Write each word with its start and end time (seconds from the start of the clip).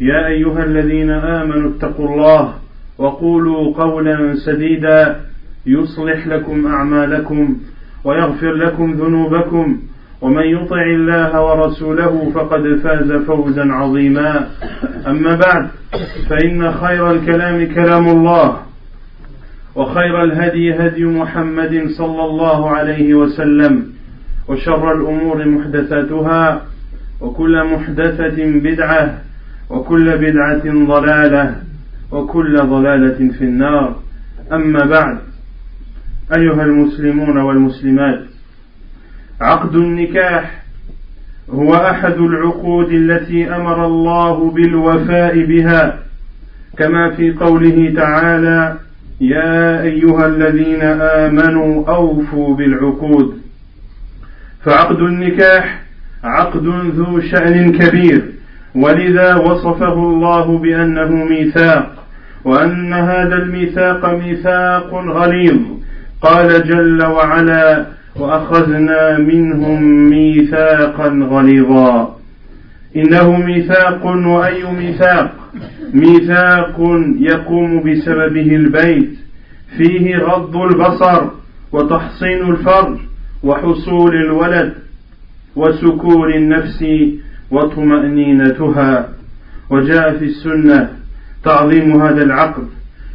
يا 0.00 0.26
أيها 0.26 0.64
الذين 0.64 1.10
آمنوا 1.10 1.70
اتقوا 1.70 2.08
الله 2.08 2.54
وقولوا 2.98 3.74
قولا 3.74 4.34
سديدا 4.46 5.20
يصلح 5.66 6.26
لكم 6.26 6.66
أعمالكم 6.66 7.56
ويغفر 8.04 8.52
لكم 8.52 8.92
ذنوبكم 8.92 9.78
ومن 10.20 10.42
يطع 10.42 10.82
الله 10.82 11.42
ورسوله 11.42 12.30
فقد 12.34 12.80
فاز 12.84 13.12
فوزا 13.12 13.72
عظيما 13.72 14.48
أما 15.06 15.34
بعد 15.46 15.68
فإن 16.28 16.72
خير 16.72 17.10
الكلام 17.10 17.74
كلام 17.74 18.08
الله 18.08 18.56
وخير 19.74 20.22
الهدي 20.24 20.74
هدي 20.74 21.04
محمد 21.04 21.84
صلى 21.98 22.24
الله 22.24 22.70
عليه 22.70 23.14
وسلم 23.14 23.86
وشر 24.48 24.92
الأمور 24.92 25.48
محدثاتها 25.48 26.62
وكل 27.20 27.64
محدثة 27.64 28.44
بدعة 28.60 29.18
وكل 29.70 30.18
بدعة 30.18 30.86
ضلالة 30.86 31.56
وكل 32.10 32.56
ضلالة 32.56 33.32
في 33.38 33.44
النار. 33.44 33.96
أما 34.52 34.84
بعد 34.86 35.18
أيها 36.36 36.64
المسلمون 36.64 37.38
والمسلمات 37.38 38.20
عقد 39.40 39.74
النكاح 39.74 40.62
هو 41.50 41.74
أحد 41.74 42.18
العقود 42.18 42.92
التي 42.92 43.56
أمر 43.56 43.86
الله 43.86 44.50
بالوفاء 44.50 45.44
بها. 45.44 45.98
كما 46.78 47.10
في 47.10 47.32
قوله 47.32 47.94
تعالى 47.96 48.78
يا 49.20 49.82
أيها 49.82 50.26
الذين 50.26 50.82
آمنوا 50.82 51.88
أوفوا 51.88 52.56
بالعقود. 52.56 53.38
فعقد 54.64 54.96
النكاح 55.00 55.82
عقد 56.24 56.66
ذو 56.94 57.20
شأن 57.20 57.72
كبير. 57.78 58.22
ولذا 58.74 59.34
وصفه 59.34 59.92
الله 59.92 60.58
بأنه 60.58 61.08
ميثاق 61.08 62.04
وأن 62.44 62.92
هذا 62.92 63.34
الميثاق 63.34 64.14
ميثاق 64.14 64.94
غليظ. 64.94 65.60
قال 66.22 66.68
جل 66.68 67.06
وعلا 67.06 67.86
وأخذنا 68.16 69.18
منهم 69.18 69.82
ميثاقا 70.10 71.08
غليظا. 71.30 72.16
إنه 72.96 73.36
ميثاق 73.36 74.06
وأي 74.06 74.64
ميثاق؟ 74.72 75.30
ميثاق 75.94 76.76
يقوم 77.18 77.82
بسببه 77.82 78.56
البيت 78.56 79.10
فيه 79.76 80.16
غض 80.16 80.56
البصر 80.56 81.22
وتحصين 81.72 82.50
الفرج 82.50 82.96
وحصول 83.42 84.14
الولد 84.14 84.72
وسكون 85.56 86.34
النفس 86.34 86.84
وطمأنينتها 87.54 89.08
وجاء 89.70 90.18
في 90.18 90.24
السنة 90.24 90.88
تعظيم 91.44 92.02
هذا 92.02 92.22
العقد 92.22 92.64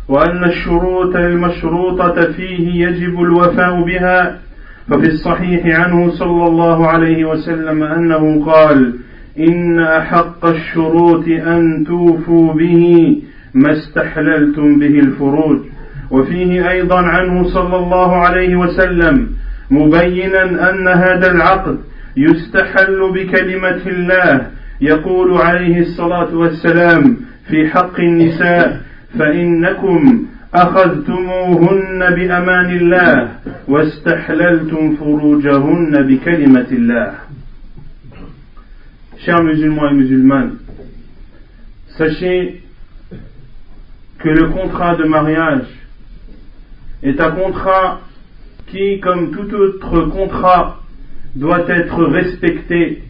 وأن 0.07 0.43
الشروط 0.43 1.15
المشروطة 1.15 2.31
فيه 2.31 2.87
يجب 2.87 3.21
الوفاء 3.21 3.83
بها 3.85 4.39
ففي 4.87 5.07
الصحيح 5.07 5.79
عنه 5.79 6.09
صلى 6.11 6.47
الله 6.47 6.87
عليه 6.87 7.25
وسلم 7.25 7.83
أنه 7.83 8.45
قال 8.45 8.93
إن 9.39 9.79
أحق 9.79 10.45
الشروط 10.45 11.27
أن 11.27 11.85
توفوا 11.87 12.53
به 12.53 13.15
ما 13.53 13.71
استحللتم 13.71 14.79
به 14.79 14.99
الفروج. 14.99 15.59
وفيه 16.11 16.69
أيضا 16.69 17.01
عنه 17.01 17.43
صلى 17.43 17.75
الله 17.75 18.15
عليه 18.15 18.55
وسلم 18.55 19.27
مبينا 19.71 20.69
أن 20.69 20.87
هذا 20.87 21.31
العقد 21.31 21.77
يستحل 22.17 23.11
بكلمة 23.13 23.81
الله 23.87 24.51
يقول 24.81 25.37
عليه 25.37 25.79
الصلاة 25.79 26.35
والسلام 26.35 27.17
في 27.49 27.67
حق 27.67 27.99
النساء 27.99 28.81
فإنكم 29.19 30.25
أخذتموهن 30.53 31.99
بأمان 32.15 32.69
الله 32.69 33.29
واستحللتم 33.67 34.95
فروجهن 34.95 35.91
بكلمة 36.07 36.67
الله. 36.71 37.13
Chers 39.25 39.43
musulmans 39.43 39.89
et 39.89 39.93
musulmanes, 39.95 40.57
sachez 41.97 42.61
que 44.19 44.29
le 44.29 44.47
contrat 44.47 44.95
de 44.95 45.03
mariage 45.03 45.67
est 47.03 47.19
un 47.19 47.31
contrat 47.31 47.99
qui, 48.67 48.99
comme 49.01 49.31
tout 49.31 49.53
autre 49.55 50.01
contrat, 50.03 50.78
doit 51.39 51.69
être 51.69 52.03
respecté. 52.05 53.03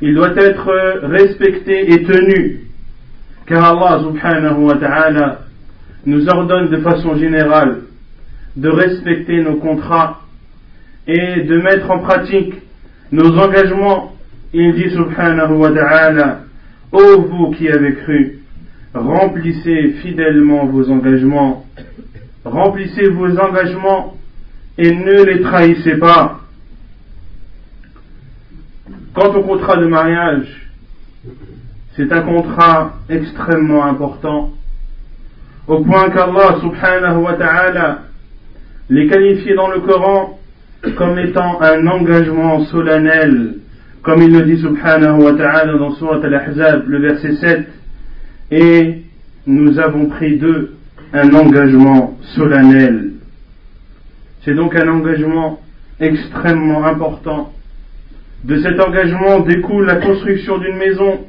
Il 0.00 0.14
doit 0.14 0.36
être 0.36 1.06
respecté 1.08 1.92
et 1.92 2.04
tenu. 2.04 2.60
Car 3.46 3.64
Allah 3.64 4.04
subhanahu 4.04 4.64
wa 4.66 4.76
ta'ala 4.76 5.40
nous 6.06 6.28
ordonne 6.28 6.70
de 6.70 6.76
façon 6.76 7.16
générale 7.16 7.80
de 8.54 8.68
respecter 8.68 9.42
nos 9.42 9.56
contrats 9.56 10.20
et 11.08 11.42
de 11.42 11.60
mettre 11.60 11.90
en 11.90 11.98
pratique 11.98 12.54
nos 13.10 13.36
engagements. 13.36 14.14
Il 14.52 14.74
dit 14.74 14.90
subhanahu 14.90 15.54
wa 15.56 15.72
ta'ala, 15.72 16.40
Ô 16.92 17.20
vous 17.20 17.50
qui 17.50 17.68
avez 17.68 17.94
cru, 17.94 18.38
remplissez 18.94 19.94
fidèlement 20.02 20.66
vos 20.66 20.88
engagements, 20.88 21.66
remplissez 22.44 23.08
vos 23.10 23.38
engagements 23.38 24.14
et 24.78 24.92
ne 24.92 25.24
les 25.24 25.40
trahissez 25.42 25.96
pas. 25.96 26.40
Quant 29.18 29.34
au 29.34 29.42
contrat 29.42 29.76
de 29.78 29.86
mariage, 29.86 30.46
c'est 31.96 32.12
un 32.12 32.20
contrat 32.20 32.92
extrêmement 33.08 33.84
important, 33.84 34.52
au 35.66 35.80
point 35.80 36.08
qu'Allah 36.10 36.60
subhanahu 36.60 37.22
wa 37.24 37.32
ta'ala 37.32 38.02
les 38.88 39.08
qualifié 39.08 39.56
dans 39.56 39.70
le 39.70 39.80
Coran 39.80 40.38
comme 40.96 41.18
étant 41.18 41.60
un 41.60 41.84
engagement 41.88 42.64
solennel, 42.66 43.56
comme 44.02 44.22
il 44.22 44.32
le 44.32 44.42
dit 44.42 44.62
subhanahu 44.62 45.20
wa 45.20 45.32
ta'ala 45.32 45.76
dans 45.76 45.96
Surat 45.96 46.20
al-Ahzab, 46.22 46.86
le 46.86 47.00
verset 47.00 47.34
7, 47.38 47.68
et 48.52 49.02
nous 49.48 49.80
avons 49.80 50.06
pris 50.06 50.38
d'eux 50.38 50.76
un 51.12 51.34
engagement 51.34 52.16
solennel. 52.36 53.14
C'est 54.44 54.54
donc 54.54 54.76
un 54.76 54.86
engagement 54.86 55.58
extrêmement 55.98 56.86
important. 56.86 57.52
De 58.44 58.60
cet 58.62 58.78
engagement 58.78 59.40
découle 59.40 59.86
la 59.86 59.96
construction 59.96 60.58
d'une 60.58 60.76
maison. 60.76 61.26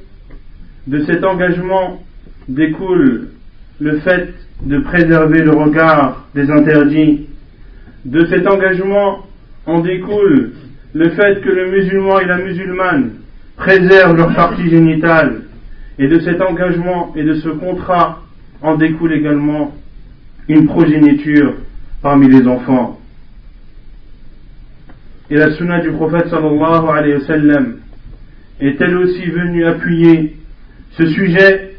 De 0.86 1.04
cet 1.06 1.24
engagement 1.24 2.04
découle 2.48 3.30
le 3.80 4.00
fait 4.00 4.34
de 4.64 4.78
préserver 4.80 5.42
le 5.42 5.52
regard 5.52 6.28
des 6.36 6.50
interdits. 6.52 7.28
De 8.06 8.26
cet 8.28 8.48
engagement 8.48 9.26
en 9.66 9.80
découle 9.80 10.52
le 10.94 11.10
fait 11.10 11.42
que 11.42 11.50
le 11.50 11.72
musulman 11.72 12.20
et 12.20 12.26
la 12.26 12.38
musulmane 12.38 13.12
préservent 13.58 14.16
leur 14.16 14.36
partie 14.36 14.70
génitale. 14.70 15.42
Et 15.98 16.08
de 16.08 16.20
cet 16.20 16.42
engagement 16.42 17.12
et 17.16 17.24
de 17.24 17.36
ce 17.36 17.50
contrat 17.50 18.22
en 18.62 18.76
découle 18.76 19.14
également 19.14 19.74
une 20.48 20.68
progéniture 20.68 21.56
parmi 22.02 22.28
les 22.28 22.48
enfants. 22.48 22.99
Et 25.32 25.36
la 25.36 25.52
sunna 25.52 25.80
du 25.80 25.92
prophète 25.92 26.28
sallallahu 26.30 26.90
alayhi 26.90 27.14
wa 27.14 27.26
sallam 27.28 27.76
est 28.60 28.82
elle 28.82 28.98
aussi 28.98 29.30
venue 29.30 29.64
appuyer 29.66 30.36
ce 30.98 31.06
sujet 31.06 31.76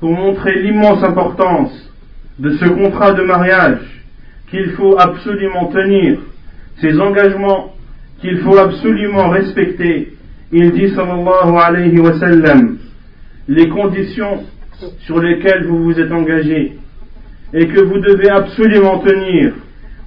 pour 0.00 0.10
montrer 0.10 0.62
l'immense 0.62 1.02
importance 1.04 1.92
de 2.38 2.50
ce 2.56 2.64
contrat 2.64 3.12
de 3.12 3.22
mariage 3.22 4.02
qu'il 4.50 4.70
faut 4.70 4.96
absolument 4.98 5.66
tenir, 5.66 6.18
ces 6.80 6.98
engagements 6.98 7.74
qu'il 8.20 8.38
faut 8.38 8.56
absolument 8.56 9.28
respecter, 9.28 10.14
il 10.50 10.72
dit 10.72 10.88
sallallahu 10.94 11.56
alayhi 11.56 11.98
wa 11.98 12.18
sallam, 12.18 12.78
les 13.48 13.68
conditions 13.68 14.44
sur 15.00 15.20
lesquelles 15.20 15.66
vous 15.66 15.84
vous 15.84 16.00
êtes 16.00 16.10
engagé 16.10 16.78
et 17.52 17.66
que 17.66 17.80
vous 17.80 17.98
devez 17.98 18.30
absolument 18.30 19.00
tenir 19.00 19.52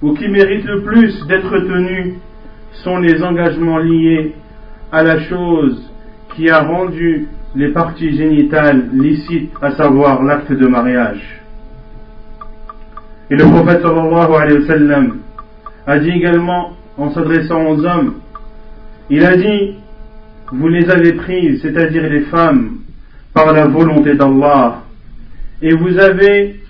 ou 0.02 0.14
qui 0.14 0.28
méritent 0.28 0.66
le 0.66 0.82
plus 0.82 1.26
d'être 1.26 1.58
tenus 1.60 2.14
sont 2.84 2.98
les 2.98 3.22
engagements 3.22 3.78
liés 3.78 4.34
à 4.92 5.02
la 5.02 5.20
chose 5.20 5.90
qui 6.34 6.48
a 6.48 6.60
rendu 6.60 7.28
les 7.54 7.68
parties 7.72 8.16
génitales 8.16 8.88
licites, 8.92 9.50
à 9.60 9.72
savoir 9.72 10.22
l'acte 10.22 10.52
de 10.52 10.66
mariage. 10.66 11.40
Et 13.30 13.36
le 13.36 13.44
prophète 13.44 13.82
sallallahu 13.82 14.34
alayhi 14.34 14.58
wa 14.60 14.66
sallam 14.66 15.16
a 15.86 15.98
dit 15.98 16.10
également, 16.10 16.72
en 16.96 17.10
s'adressant 17.12 17.64
aux 17.66 17.84
hommes, 17.84 18.14
il 19.10 19.24
a 19.24 19.36
dit, 19.36 19.76
vous 20.52 20.68
les 20.68 20.88
avez 20.90 21.14
prises, 21.14 21.62
c'est-à-dire 21.62 22.08
les 22.08 22.22
femmes, 22.22 22.78
par 23.34 23.52
la 23.52 23.66
volonté 23.66 24.14
d'Allah, 24.14 24.82
et 25.60 25.74
vous 25.74 25.98
avez, 25.98 26.60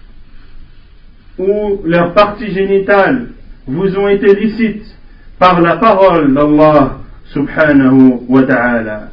ou 1.38 1.80
leurs 1.84 2.14
parties 2.14 2.50
génitales 2.52 3.28
vous 3.66 3.96
ont 3.96 4.08
été 4.08 4.34
licites 4.34 4.97
par 5.38 5.60
la 5.60 5.76
parole 5.76 6.34
d'Allah 6.34 6.98
subhanahu 7.32 8.24
wa 8.28 8.42
ta'ala. 8.42 9.08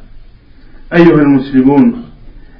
أيها 0.92 1.22
المسلمون 1.22 2.02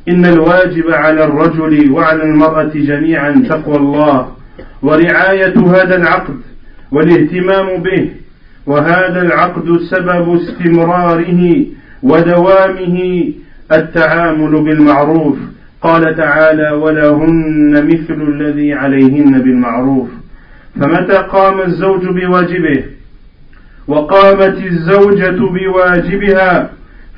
إن 0.08 0.26
الواجب 0.26 0.90
على 0.90 1.24
الرجل 1.24 1.90
وعلى 1.90 2.22
المرأة 2.22 2.70
جميعا 2.74 3.44
تقوى 3.48 3.76
الله 3.76 4.28
ورعاية 4.82 5.54
هذا 5.58 5.96
العقد 5.96 6.36
والاهتمام 6.92 7.82
به 7.82 8.10
وهذا 8.66 9.22
العقد 9.22 9.78
سبب 9.90 10.34
استمراره 10.34 11.66
ودوامه 12.02 13.32
التعامل 13.72 14.62
بالمعروف. 14.64 15.38
قال 15.82 16.16
تعالى 16.16 16.70
ولهن 16.70 17.86
مثل 17.86 18.22
الذي 18.22 18.74
عليهن 18.74 19.38
بالمعروف. 19.42 20.08
فمتى 20.80 21.16
قام 21.16 21.60
الزوج 21.60 22.02
بواجبه؟ 22.06 22.95
وقامت 23.88 24.58
الزوجة 24.64 25.36
بواجبها 25.40 26.70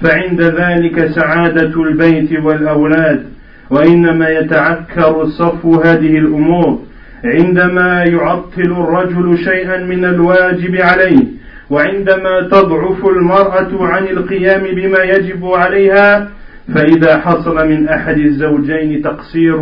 فعند 0.02 0.40
ذلك 0.42 1.06
سعادة 1.10 1.82
البيت 1.82 2.40
والأولاد 2.40 3.22
وإنما 3.70 4.28
يتعكر 4.28 5.26
صفو 5.26 5.80
هذه 5.80 6.18
الأمور 6.18 6.78
عندما 7.24 8.04
يعطل 8.04 8.72
الرجل 8.72 9.38
شيئا 9.38 9.84
من 9.84 10.04
الواجب 10.04 10.76
عليه 10.76 11.24
وعندما 11.70 12.40
تضعف 12.50 13.06
المرأة 13.06 13.86
عن 13.86 14.04
القيام 14.04 14.62
بما 14.74 15.02
يجب 15.02 15.44
عليها 15.46 16.30
فإذا 16.74 17.18
حصل 17.20 17.68
من 17.68 17.88
أحد 17.88 18.18
الزوجين 18.18 19.02
تقصير 19.02 19.56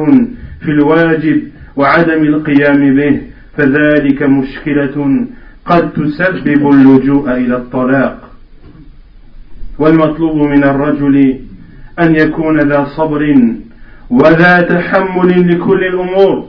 في 0.61 0.69
الواجب 0.71 1.43
وعدم 1.77 2.23
القيام 2.23 2.97
به 2.97 3.21
فذلك 3.57 4.23
مشكلة 4.23 5.27
قد 5.67 5.93
تسبب 5.93 6.71
اللجوء 6.71 7.31
إلى 7.31 7.57
الطلاق. 7.57 8.31
والمطلوب 9.79 10.37
من 10.37 10.65
الرجل 10.65 11.37
أن 12.01 12.15
يكون 12.17 12.61
ذا 12.61 12.87
صبر 12.97 13.37
وذا 14.11 14.61
تحمل 14.61 15.53
لكل 15.53 15.85
الأمور 15.85 16.49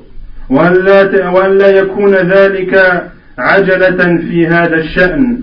وأن 0.49 1.57
لا 1.57 1.69
يكون 1.79 2.13
ذلك 2.13 3.03
عجلة 3.37 4.17
في 4.17 4.47
هذا 4.47 4.75
الشأن 4.75 5.39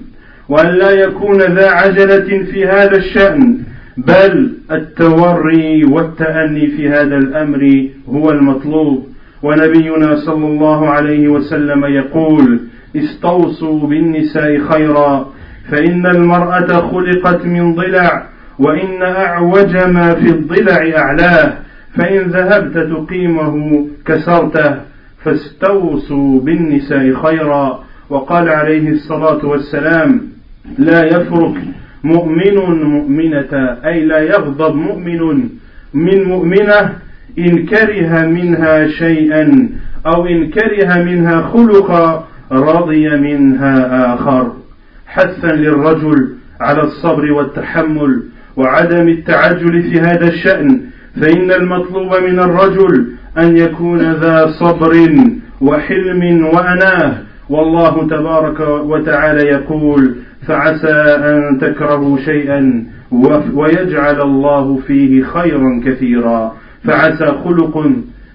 وأن 0.48 0.66
لا 0.66 0.90
يكون 0.90 1.38
ذا 1.38 1.70
عجلة 1.70 2.44
في 2.52 2.66
هذا 2.66 2.96
الشأن. 2.96 3.58
بل 3.96 4.52
التوري 4.70 5.84
والتأني 5.84 6.66
في 6.66 6.88
هذا 6.88 7.16
الأمر 7.16 7.88
هو 8.08 8.30
المطلوب. 8.30 9.06
ونبينا 9.42 10.16
صلى 10.16 10.46
الله 10.46 10.90
عليه 10.90 11.28
وسلم 11.28 11.84
يقول 11.84 12.60
استوصوا 12.96 13.88
بالنساء 13.88 14.58
خيرا 14.58 15.32
فإن 15.70 16.06
المرأة 16.06 16.90
خلقت 16.90 17.46
من 17.46 17.74
ضلع 17.74 18.26
وإن 18.58 19.02
أعوج 19.02 19.76
ما 19.76 20.14
في 20.14 20.28
الضلع 20.30 20.98
أعلاه 20.98 21.52
فإن 21.94 22.18
ذهبت 22.18 22.78
تقيمه 22.78 23.86
كسرته 24.06 24.74
فاستوصوا 25.24 26.40
بالنساء 26.40 27.12
خيرا. 27.22 27.84
وقال 28.10 28.48
عليه 28.48 28.88
الصلاة 28.90 29.46
والسلام 29.46 30.20
لا 30.78 31.04
يفرق 31.04 31.54
مؤمن 32.04 32.54
مؤمنة 32.84 33.78
أي 33.84 34.04
لا 34.04 34.18
يغضب 34.18 34.74
مؤمن 34.74 35.48
من 35.94 36.24
مؤمنة 36.24 36.92
إن 37.38 37.66
كره 37.66 38.26
منها 38.26 38.86
شيئا 38.88 39.68
أو 40.06 40.26
إن 40.26 40.50
كره 40.50 41.02
منها 41.02 41.42
خلقا 41.42 42.28
رضي 42.52 43.08
منها 43.08 44.14
آخر. 44.14 44.52
حثا 45.06 45.52
للرجل 45.52 46.28
على 46.60 46.82
الصبر 46.82 47.32
والتحمل 47.32 48.22
وعدم 48.56 49.08
التعجل 49.08 49.82
في 49.82 50.00
هذا 50.00 50.28
الشأن 50.28 50.80
فإن 51.20 51.52
المطلوب 51.52 52.14
من 52.28 52.38
الرجل 52.38 53.06
أن 53.38 53.56
يكون 53.56 54.12
ذا 54.12 54.46
صبر 54.60 54.92
وحلم 55.60 56.44
وأناه. 56.46 57.14
والله 57.48 58.06
تبارك 58.08 58.60
وتعالى 58.60 59.48
يقول 59.48 60.14
فعسى 60.46 60.92
أن 61.18 61.58
تكرهوا 61.60 62.18
شيئا 62.18 62.84
ويجعل 63.54 64.20
الله 64.20 64.80
فيه 64.86 65.22
خيرا 65.22 65.80
كثيرا. 65.86 66.52
فعسى 66.84 67.26
خلق 67.44 67.90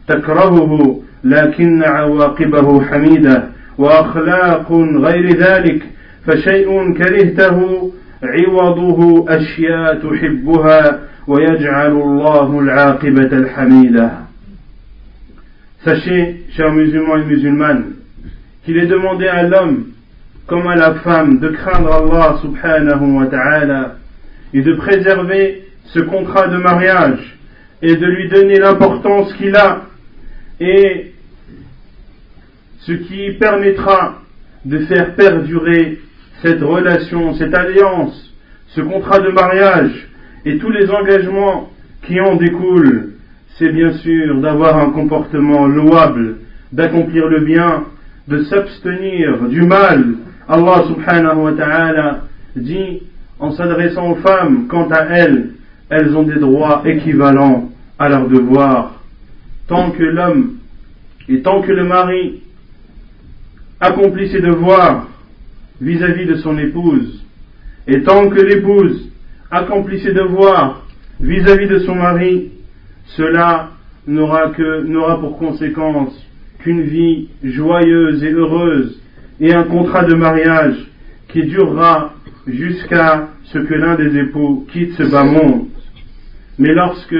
تكرهه 0.08 1.00
لكن 1.24 1.84
عواقبه 1.84 2.82
حميدة. 2.82 3.49
واخلاق 3.79 4.73
غير 4.97 5.37
ذلك 5.37 5.83
فشيء 6.27 6.93
كرهته 6.93 7.91
عوضه 8.23 9.25
اشياء 9.29 9.95
تحبها 9.95 11.01
ويجعل 11.27 11.93
الله 11.93 12.61
العاقبه 12.61 13.33
الحميده 13.33 14.11
Sachez, 15.85 16.37
chers 16.57 16.73
musulmans 16.73 17.19
et 17.19 17.25
musulmanes, 17.25 17.93
qu'il 18.65 18.79
est 18.79 18.87
demandé 18.87 19.27
à 19.27 19.43
l'homme 19.43 19.89
comme 20.47 20.67
à 20.67 20.77
la 20.77 20.95
femme 20.95 21.41
de 21.41 21.49
craindre 21.49 21.93
Allah 21.93 22.39
subhanahu 22.41 23.19
wa 23.19 23.27
ta'ala 23.27 23.97
et 24.55 24.63
de 24.63 24.75
préserver 24.77 25.65
ce 25.85 26.01
contrat 26.01 26.49
de 26.49 26.57
mariage 26.57 27.37
et 27.83 27.95
de 27.95 28.07
lui 28.07 28.29
donner 28.31 28.59
l'importance 28.59 29.33
qu'il 29.35 29.55
a 29.57 29.83
et 30.61 31.13
ce 32.90 32.94
qui 32.94 33.34
permettra 33.34 34.16
de 34.66 34.80
faire 34.80 35.14
perdurer 35.14 36.00
cette 36.42 36.62
relation, 36.62 37.36
cette 37.36 37.56
alliance, 37.56 38.34
ce 38.70 38.82
contrat 38.82 39.20
de 39.20 39.30
mariage 39.30 40.08
et 40.44 40.58
tous 40.58 40.72
les 40.72 40.90
engagements 40.90 41.70
qui 42.02 42.20
en 42.20 42.36
découlent, 42.36 43.12
c'est 43.58 43.72
bien 43.72 43.94
sûr 43.94 44.42
d'avoir 44.42 44.78
un 44.78 44.90
comportement 44.90 45.68
louable, 45.68 46.38
d'accomplir 46.72 47.28
le 47.28 47.42
bien, 47.42 47.84
de 48.28 48.42
s'abstenir 48.46 49.48
du 49.50 49.62
mal. 49.62 50.06
Allah 50.48 50.84
subhanahu 50.88 51.38
wa 51.44 51.52
ta'ala 51.54 52.22
dit 52.56 53.04
en 53.38 53.52
s'adressant 53.52 54.14
aux 54.14 54.16
femmes, 54.16 54.66
quant 54.68 54.90
à 54.90 55.04
elles, 55.12 55.52
elles 55.90 56.16
ont 56.16 56.24
des 56.24 56.40
droits 56.40 56.82
équivalents 56.86 57.70
à 58.00 58.10
leurs 58.10 58.28
devoirs. 58.28 59.04
Tant 59.68 59.92
que 59.92 60.04
l'homme 60.04 60.56
et 61.28 61.42
tant 61.42 61.62
que 61.62 61.72
le 61.72 61.84
mari 61.84 62.42
accomplit 63.80 64.30
ses 64.30 64.42
devoirs 64.42 65.08
vis-à-vis 65.82 66.26
de 66.26 66.36
son 66.36 66.58
épouse, 66.58 67.24
et 67.88 68.02
tant 68.04 68.30
que 68.30 68.42
l'épouse 68.42 69.10
accomplit 69.50 70.00
ses 70.02 70.14
devoirs 70.14 70.86
vis-à-vis 71.20 71.68
de 71.68 71.80
son 71.80 71.96
mari, 71.96 72.52
cela 73.18 73.72
n'aura 74.08 75.20
pour 75.20 75.38
conséquence 75.38 76.14
qu'une 76.60 76.82
vie 76.82 77.30
joyeuse 77.44 78.24
et 78.24 78.32
heureuse 78.32 79.02
et 79.40 79.54
un 79.54 79.64
contrat 79.64 80.04
de 80.04 80.16
mariage 80.16 80.76
qui 81.30 81.44
durera 81.44 82.14
jusqu'à 82.48 83.30
ce 83.46 83.60
que 83.60 83.74
l'un 83.74 83.96
des 83.96 84.18
époux 84.18 84.68
quitte 84.72 84.94
ce 84.94 85.04
bas 85.04 85.24
monde. 85.24 85.68
Mais 86.58 86.74
lorsque 86.74 87.16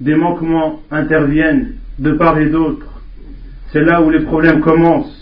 des 0.00 0.14
manquements 0.14 0.80
interviennent 0.90 1.74
de 1.98 2.12
part 2.12 2.38
et 2.38 2.48
d'autre, 2.48 2.86
c'est 3.72 3.84
là 3.84 4.02
où 4.02 4.10
les 4.10 4.20
problèmes 4.20 4.60
commencent. 4.60 5.21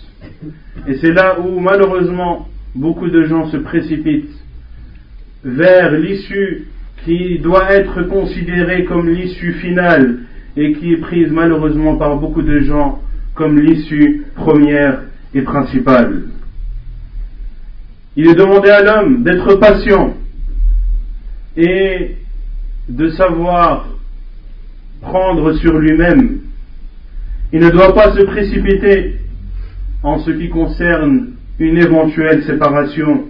Et 0.87 0.97
c'est 1.01 1.13
là 1.13 1.39
où 1.41 1.61
malheureusement 1.61 2.49
beaucoup 2.75 3.09
de 3.09 3.25
gens 3.25 3.51
se 3.51 3.57
précipitent 3.59 4.31
vers 5.45 5.93
l'issue 5.93 6.69
qui 7.05 7.39
doit 7.39 7.73
être 7.73 8.03
considérée 8.05 8.85
comme 8.85 9.09
l'issue 9.09 9.55
finale 9.55 10.21
et 10.57 10.73
qui 10.75 10.93
est 10.93 11.01
prise 11.01 11.31
malheureusement 11.31 11.97
par 11.97 12.17
beaucoup 12.17 12.43
de 12.43 12.61
gens 12.61 13.01
comme 13.35 13.59
l'issue 13.59 14.27
première 14.35 15.03
et 15.35 15.43
principale. 15.43 16.25
Il 18.17 18.29
est 18.29 18.35
demandé 18.35 18.71
à 18.71 18.83
l'homme 18.83 19.23
d'être 19.23 19.55
patient 19.55 20.15
et 21.57 22.17
de 22.89 23.09
savoir 23.11 23.87
prendre 25.01 25.53
sur 25.55 25.79
lui-même. 25.79 26.41
Il 27.53 27.61
ne 27.61 27.71
doit 27.71 27.95
pas 27.95 28.15
se 28.15 28.23
précipiter 28.23 29.20
en 30.03 30.19
ce 30.19 30.31
qui 30.31 30.49
concerne 30.49 31.33
une 31.59 31.77
éventuelle 31.77 32.43
séparation. 32.45 33.25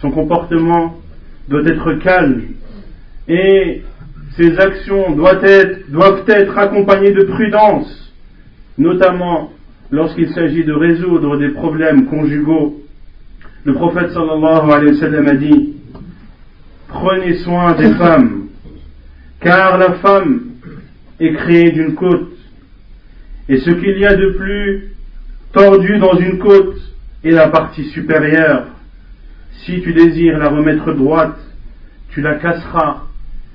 Son 0.00 0.10
comportement 0.10 0.96
doit 1.48 1.64
être 1.64 1.94
calme 1.94 2.42
et 3.28 3.82
ses 4.36 4.58
actions 4.58 5.12
doivent 5.14 5.44
être, 5.44 6.58
accompagnées 6.58 7.12
de 7.12 7.24
prudence, 7.24 8.12
notamment 8.78 9.52
lorsqu'il 9.90 10.30
s'agit 10.30 10.64
de 10.64 10.72
résoudre 10.72 11.36
des 11.38 11.50
problèmes 11.50 12.06
conjugaux. 12.06 12.80
Le 13.64 13.74
prophète 13.74 14.10
sallallahu 14.10 14.70
alayhi 14.72 14.94
wa 14.94 15.00
sallam 15.00 15.28
a 15.28 15.34
dit 15.34 15.74
Prenez 16.88 17.36
soin 17.38 17.74
des 17.74 17.92
femmes, 17.94 18.48
car 19.40 19.78
la 19.78 19.94
femme 19.94 20.42
est 21.20 21.32
créée 21.34 21.70
d'une 21.70 21.94
côte, 21.94 22.32
et 23.48 23.58
ce 23.58 23.70
qu'il 23.70 23.98
y 23.98 24.06
a 24.06 24.16
de 24.16 24.30
plus 24.30 24.91
tordu 25.52 25.98
dans 25.98 26.16
une 26.18 26.38
côte 26.38 26.76
est 27.24 27.30
la 27.30 27.48
partie 27.48 27.84
supérieure. 27.90 28.66
Si 29.64 29.80
tu 29.82 29.92
désires 29.92 30.38
la 30.38 30.48
remettre 30.48 30.92
droite, 30.94 31.38
tu 32.10 32.20
la 32.20 32.34
casseras. 32.34 33.02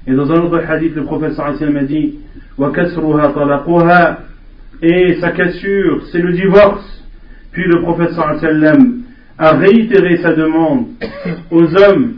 Et 0.05 0.13
dans 0.13 0.31
un 0.31 0.39
autre 0.41 0.63
hadith, 0.69 0.95
le 0.95 1.03
professeur 1.03 1.47
a 1.47 1.83
dit 1.83 2.19
et 4.81 5.17
sa 5.19 5.31
cassure, 5.31 6.03
c'est 6.11 6.19
le 6.19 6.33
divorce. 6.33 7.03
Puis 7.51 7.63
le 7.67 7.81
professeur 7.81 8.37
a 9.39 9.51
réitéré 9.51 10.17
sa 10.17 10.33
demande 10.33 10.87
aux 11.51 11.75
hommes 11.75 12.13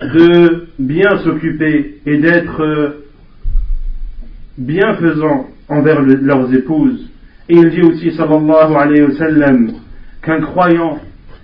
de 0.00 0.68
bien 0.78 1.18
s'occuper 1.18 2.00
et 2.04 2.18
d'être 2.18 2.62
euh, 2.62 3.04
bienfaisants 4.58 5.48
envers 5.68 6.02
leurs 6.02 6.52
épouses. 6.52 7.08
Et 7.48 7.54
il 7.56 7.70
dit 7.70 7.82
aussi, 7.82 8.12
sallallahu 8.12 8.74
alayhi 8.74 9.02
wa 9.02 9.14
sallam, 9.16 9.72
qu'un 10.22 10.40
croyant 10.40 10.98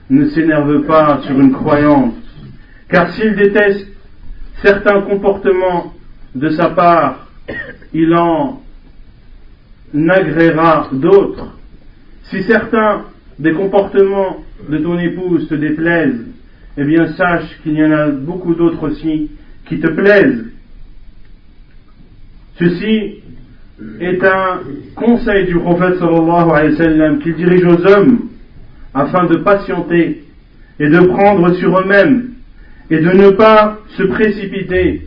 ne 0.08 0.26
s'énerve 0.30 0.86
pas 0.86 1.20
sur 1.26 1.38
une 1.38 1.52
croyante, 1.52 2.14
car 2.88 3.12
s'il 3.12 3.34
déteste 3.36 3.86
certains 4.62 5.02
comportements 5.02 5.92
de 6.34 6.48
sa 6.50 6.70
part, 6.70 7.28
il 7.92 8.14
en 8.14 8.60
agréera 10.08 10.88
d'autres. 10.92 11.56
Si 12.24 12.42
certains 12.44 13.04
des 13.38 13.52
comportements 13.52 14.38
de 14.68 14.78
ton 14.78 14.98
épouse 14.98 15.48
te 15.48 15.54
déplaisent, 15.54 16.26
eh 16.76 16.84
bien 16.84 17.12
sache 17.14 17.58
qu'il 17.62 17.74
y 17.74 17.84
en 17.84 17.92
a 17.92 18.08
beaucoup 18.08 18.54
d'autres 18.54 18.90
aussi 18.90 19.30
qui 19.66 19.80
te 19.80 19.88
plaisent. 19.88 20.46
Ceci 22.58 23.19
est 24.00 24.22
un 24.24 24.60
conseil 24.96 25.46
du 25.46 25.54
prophète 25.56 25.98
sallallahu 25.98 26.50
alayhi 26.50 26.72
wa 26.72 26.76
sallam 26.76 27.18
qu'il 27.20 27.34
dirige 27.34 27.64
aux 27.64 27.86
hommes 27.86 28.18
afin 28.94 29.26
de 29.26 29.38
patienter 29.38 30.24
et 30.78 30.88
de 30.88 31.00
prendre 31.06 31.54
sur 31.54 31.78
eux-mêmes 31.78 32.30
et 32.90 32.98
de 32.98 33.10
ne 33.10 33.30
pas 33.30 33.78
se 33.96 34.02
précipiter 34.02 35.06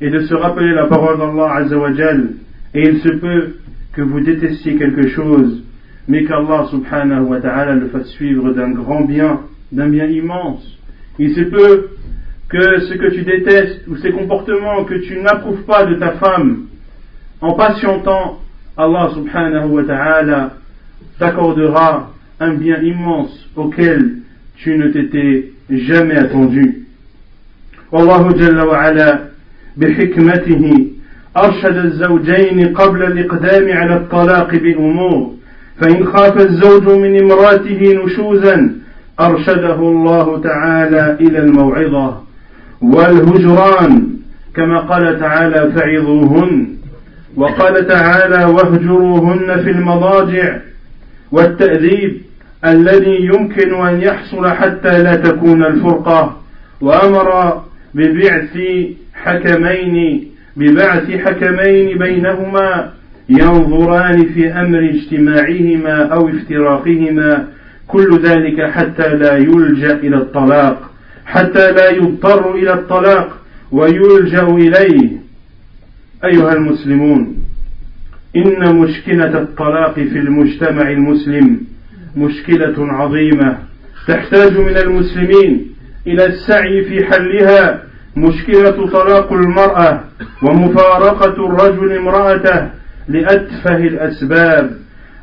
et 0.00 0.10
de 0.10 0.20
se 0.20 0.34
rappeler 0.34 0.72
la 0.72 0.86
parole 0.86 1.18
d'Allah 1.18 1.54
azawajal 1.56 2.30
et 2.74 2.88
il 2.88 3.00
se 3.00 3.08
peut 3.08 3.56
que 3.92 4.02
vous 4.02 4.20
détestiez 4.20 4.76
quelque 4.76 5.08
chose 5.08 5.62
mais 6.08 6.24
qu'Allah 6.24 6.66
subhanahu 6.70 7.26
wa 7.26 7.40
ta'ala 7.40 7.74
le 7.74 7.88
fasse 7.88 8.08
suivre 8.08 8.52
d'un 8.52 8.70
grand 8.70 9.02
bien, 9.02 9.40
d'un 9.70 9.88
bien 9.90 10.06
immense. 10.06 10.64
Il 11.18 11.34
se 11.34 11.42
peut 11.42 11.90
que 12.48 12.80
ce 12.80 12.94
que 12.94 13.14
tu 13.14 13.22
détestes 13.22 13.86
ou 13.88 13.96
ces 13.96 14.10
comportements 14.10 14.84
que 14.84 14.94
tu 14.94 15.18
n'approuves 15.18 15.64
pas 15.64 15.84
de 15.84 15.96
ta 15.96 16.12
femme, 16.12 16.67
en 17.40 17.52
patientant, 17.52 18.38
Allah 18.76 19.10
subhanahu 19.14 19.68
wa 19.68 19.82
ta'ala 19.84 20.50
t'accordera 21.18 22.10
un 22.40 22.54
bien 22.54 22.80
immense 22.82 23.48
auquel 23.56 24.18
tu 24.56 24.76
ne 24.76 24.88
t'étais 24.88 25.52
jamais 25.70 26.16
attendu. 26.16 26.84
والله 27.92 28.32
جل 28.32 28.60
وعلا 28.60 29.18
بحكمته 29.76 30.86
أرشد 31.36 31.76
الزوجين 31.76 32.74
قبل 32.74 33.02
الإقدام 33.02 33.72
على 33.78 33.96
الطلاق 33.96 34.54
بأمور 34.54 35.34
فإن 35.80 36.04
خاف 36.06 36.36
الزوج 36.36 36.88
من 36.88 37.22
امراته 37.22 37.80
نشوزا 38.04 38.72
أرشده 39.20 39.74
الله 39.74 40.40
تعالى 40.40 41.16
إلى 41.20 41.38
الموعظة 41.38 42.20
والهجران 42.82 44.08
كما 44.54 44.78
قال 44.78 45.20
تعالى 45.20 45.72
فعظوهن 45.72 46.77
وقال 47.38 47.86
تعالى 47.86 48.44
واهجروهن 48.44 49.62
في 49.64 49.70
المضاجع 49.70 50.56
والتأديب 51.32 52.20
الذي 52.66 53.16
يمكن 53.24 53.74
أن 53.74 54.02
يحصل 54.02 54.48
حتى 54.50 55.02
لا 55.02 55.14
تكون 55.14 55.64
الفرقة 55.64 56.40
وأمر 56.80 57.60
ببعث 57.94 58.58
حكمين 59.14 60.24
ببعث 60.56 61.10
حكمين 61.10 61.98
بينهما 61.98 62.90
ينظران 63.28 64.24
في 64.34 64.52
أمر 64.52 64.78
اجتماعهما 64.78 66.02
أو 66.12 66.28
افتراقهما 66.28 67.46
كل 67.88 68.20
ذلك 68.22 68.70
حتى 68.70 69.14
لا 69.14 69.36
يلجأ 69.36 69.92
إلى 69.92 70.16
الطلاق 70.16 70.90
حتى 71.26 71.72
لا 71.72 71.90
يضطر 71.90 72.54
إلى 72.54 72.72
الطلاق 72.72 73.38
ويلجأ 73.72 74.42
إليه. 74.42 75.27
أيها 76.24 76.52
المسلمون 76.52 77.36
إن 78.36 78.76
مشكلة 78.76 79.38
الطلاق 79.38 79.94
في 79.94 80.18
المجتمع 80.18 80.90
المسلم 80.90 81.60
مشكلة 82.16 82.74
عظيمة 82.92 83.58
تحتاج 84.08 84.58
من 84.58 84.76
المسلمين 84.76 85.66
إلى 86.06 86.26
السعي 86.26 86.84
في 86.84 87.04
حلها 87.04 87.82
مشكلة 88.16 88.90
طلاق 88.90 89.32
المرأة 89.32 90.04
ومفارقة 90.42 91.46
الرجل 91.46 91.96
امرأته 91.96 92.70
لأتفه 93.08 93.76
الأسباب. 93.76 94.70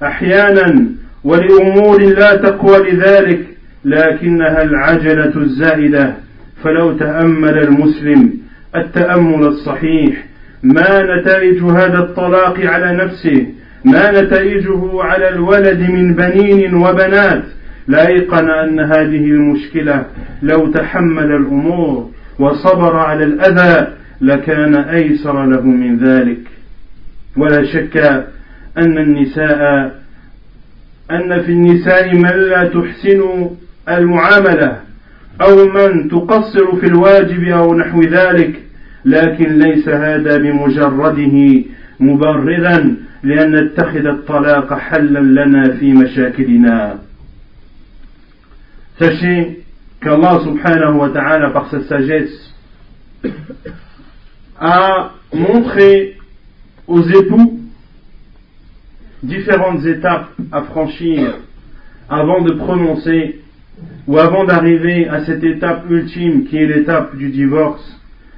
أحيانا 0.04 0.86
ولأمور 1.24 2.02
لا 2.02 2.36
تقوى 2.36 2.92
لذلك 2.92 3.48
لكنها 3.86 4.64
العجلة 4.64 5.38
الزائدة. 5.38 6.16
فلو 6.64 6.98
تأمل 6.98 7.58
المسلم 7.58 8.34
التأمل 8.76 9.48
الصحيح 9.48 10.26
ما 10.66 11.18
نتائج 11.18 11.64
هذا 11.64 12.00
الطلاق 12.00 12.60
على 12.60 13.06
نفسه 13.06 13.48
ما 13.86 14.22
نتائجه 14.22 15.04
على 15.04 15.30
الولد 15.30 15.80
من 15.80 16.16
بنين 16.16 16.74
وبنات. 16.74 17.44
لايقن 17.88 18.50
أن 18.50 18.80
هذه 18.80 19.26
المشكلة 19.26 20.06
لو 20.42 20.72
تحمل 20.72 21.32
الأمور 21.32 22.10
وصبر 22.40 22.96
على 22.98 23.24
الأذى 23.24 23.88
لكان 24.22 24.76
أيسر 24.76 25.46
له 25.46 25.62
من 25.62 25.98
ذلك. 25.98 26.40
ولا 27.38 27.66
شك 27.66 27.98
أن 28.78 28.98
النساء 28.98 29.96
أن 31.12 31.42
في 31.42 31.52
النساء 31.52 32.16
من 32.16 32.36
لا 32.50 32.68
تحسن 32.68 33.50
المعاملة 33.90 34.80
أو 35.42 35.66
من 35.66 36.10
تقصر 36.10 36.76
في 36.80 36.86
الواجب 36.86 37.44
أو 37.44 37.76
نحو 37.76 38.02
ذلك. 38.02 38.65
لكن 39.05 39.59
ليس 39.59 39.89
هذا 39.89 40.37
بمجرده 40.39 41.63
مبررا 42.01 42.97
لأن 43.23 43.55
نتخذ 43.55 44.07
الطلاق 44.07 44.75
حلا 44.75 45.19
لنا 45.45 45.77
في 45.77 45.93
مشاكلنا 45.93 46.99
Sachez 49.01 49.65
qu'Allah 50.03 50.41
subhanahu 50.45 50.99
wa 50.99 51.09
ta'ala 51.09 51.51
par 51.51 51.71
sa 51.71 51.81
sagesse 51.89 52.53
a 54.59 55.13
montré 55.33 56.19
aux 56.87 57.03
époux 57.03 57.61
différentes 59.23 59.85
étapes 59.87 60.29
à 60.53 60.63
franchir 60.63 61.39
avant 62.11 62.43
de 62.43 62.53
prononcer 62.55 63.41
ou 64.07 64.19
avant 64.19 64.45
d'arriver 64.45 65.09
à 65.09 65.25
cette 65.25 65.45
étape 65.45 65.85
ultime 65.89 66.45
qui 66.45 66.57
est 66.59 66.67
l'étape 66.67 67.17
du 67.17 67.31
divorce. 67.31 67.97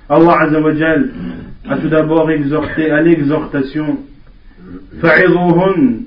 Allah 0.10 0.42
Azzawajal 0.42 1.10
a 1.70 1.78
tout 1.78 1.90
d'abord 1.90 2.32
exhorté 2.32 2.92
à 2.92 3.02
l'exhortation. 3.02 4.00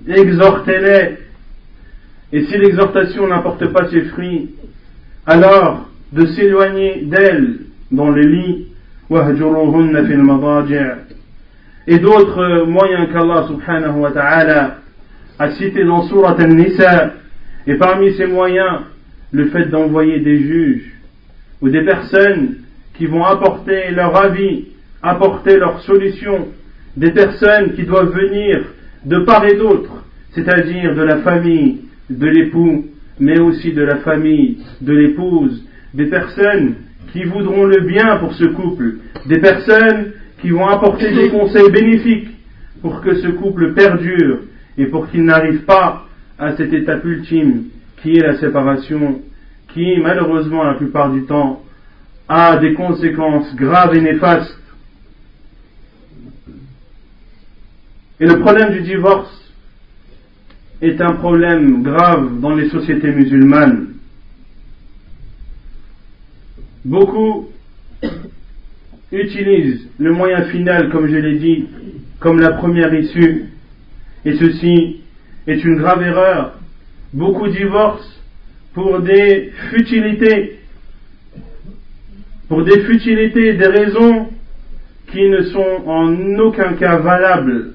exhortez-les. 0.08 1.18
Et 2.32 2.44
si 2.44 2.58
l'exhortation 2.58 3.26
n'apporte 3.26 3.66
pas 3.72 3.88
ses 3.90 4.02
fruits, 4.02 4.50
alors 5.26 5.88
de 6.12 6.26
s'éloigner 6.26 7.02
d'elles 7.02 7.58
dans 7.90 8.10
le 8.10 8.22
lit. 8.22 8.66
et 11.86 11.98
d'autres 11.98 12.64
moyens 12.66 13.08
qu'Allah 13.12 13.46
subhanahu 13.48 13.98
wa 13.98 14.12
ta'ala 14.12 14.76
a 15.38 15.50
cités 15.50 15.84
dans 15.84 16.02
Surat 16.08 16.36
al-Nisa. 16.38 17.14
Et 17.66 17.74
parmi 17.74 18.14
ces 18.14 18.26
moyens, 18.26 18.82
le 19.32 19.48
fait 19.48 19.66
d'envoyer 19.66 20.20
des 20.20 20.38
juges 20.38 20.92
ou 21.60 21.68
des 21.68 21.84
personnes 21.84 22.59
qui 23.00 23.06
vont 23.06 23.24
apporter 23.24 23.92
leur 23.92 24.14
avis, 24.14 24.66
apporter 25.02 25.56
leur 25.56 25.80
solution, 25.80 26.48
des 26.98 27.12
personnes 27.12 27.72
qui 27.72 27.84
doivent 27.84 28.14
venir 28.14 28.62
de 29.06 29.20
part 29.20 29.42
et 29.46 29.56
d'autre, 29.56 30.04
c'est-à-dire 30.32 30.94
de 30.94 31.00
la 31.00 31.16
famille 31.22 31.78
de 32.10 32.26
l'époux, 32.26 32.84
mais 33.18 33.40
aussi 33.40 33.72
de 33.72 33.80
la 33.80 33.96
famille 34.00 34.58
de 34.82 34.92
l'épouse, 34.92 35.64
des 35.94 36.08
personnes 36.08 36.74
qui 37.10 37.24
voudront 37.24 37.64
le 37.64 37.80
bien 37.86 38.18
pour 38.18 38.34
ce 38.34 38.44
couple, 38.44 38.96
des 39.24 39.38
personnes 39.38 40.12
qui 40.42 40.50
vont 40.50 40.66
apporter 40.66 41.10
des 41.10 41.30
conseils 41.30 41.70
bénéfiques 41.70 42.28
pour 42.82 43.00
que 43.00 43.14
ce 43.14 43.28
couple 43.28 43.72
perdure 43.72 44.40
et 44.76 44.84
pour 44.84 45.08
qu'il 45.08 45.24
n'arrive 45.24 45.64
pas 45.64 46.04
à 46.38 46.54
cette 46.54 46.74
étape 46.74 47.06
ultime 47.06 47.64
qui 48.02 48.18
est 48.18 48.26
la 48.26 48.36
séparation, 48.36 49.22
qui 49.72 49.96
malheureusement 50.02 50.64
la 50.64 50.74
plupart 50.74 51.10
du 51.10 51.22
temps 51.22 51.62
a 52.32 52.58
des 52.58 52.74
conséquences 52.74 53.56
graves 53.56 53.96
et 53.96 54.00
néfastes. 54.00 54.56
Et 58.20 58.26
le 58.26 58.38
problème 58.38 58.72
du 58.72 58.82
divorce 58.82 59.52
est 60.80 61.00
un 61.00 61.14
problème 61.14 61.82
grave 61.82 62.38
dans 62.38 62.54
les 62.54 62.68
sociétés 62.70 63.10
musulmanes. 63.10 63.94
Beaucoup 66.84 67.48
utilisent 69.10 69.88
le 69.98 70.12
moyen 70.12 70.44
final, 70.44 70.88
comme 70.90 71.08
je 71.08 71.16
l'ai 71.16 71.36
dit, 71.36 71.66
comme 72.20 72.38
la 72.38 72.52
première 72.52 72.94
issue, 72.94 73.46
et 74.24 74.36
ceci 74.36 75.00
est 75.48 75.64
une 75.64 75.78
grave 75.78 76.02
erreur. 76.02 76.60
Beaucoup 77.12 77.48
divorcent 77.48 78.08
pour 78.72 79.00
des 79.00 79.50
futilités, 79.70 80.59
pour 82.50 82.64
des 82.64 82.80
futilités, 82.80 83.52
des 83.52 83.68
raisons 83.68 84.26
qui 85.06 85.22
ne 85.28 85.42
sont 85.42 85.82
en 85.86 86.36
aucun 86.40 86.72
cas 86.72 86.96
valables. 86.96 87.74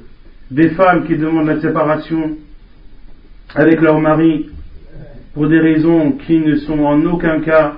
Des 0.52 0.72
femmes 0.72 1.08
qui 1.08 1.16
demandent 1.16 1.48
la 1.48 1.62
séparation 1.62 2.36
avec 3.56 3.80
leur 3.80 4.02
mari 4.02 4.50
pour 5.34 5.48
des 5.48 5.60
raisons 5.60 6.12
qui 6.28 6.40
ne 6.40 6.58
sont 6.58 6.80
en 6.80 7.06
aucun 7.06 7.40
cas 7.40 7.76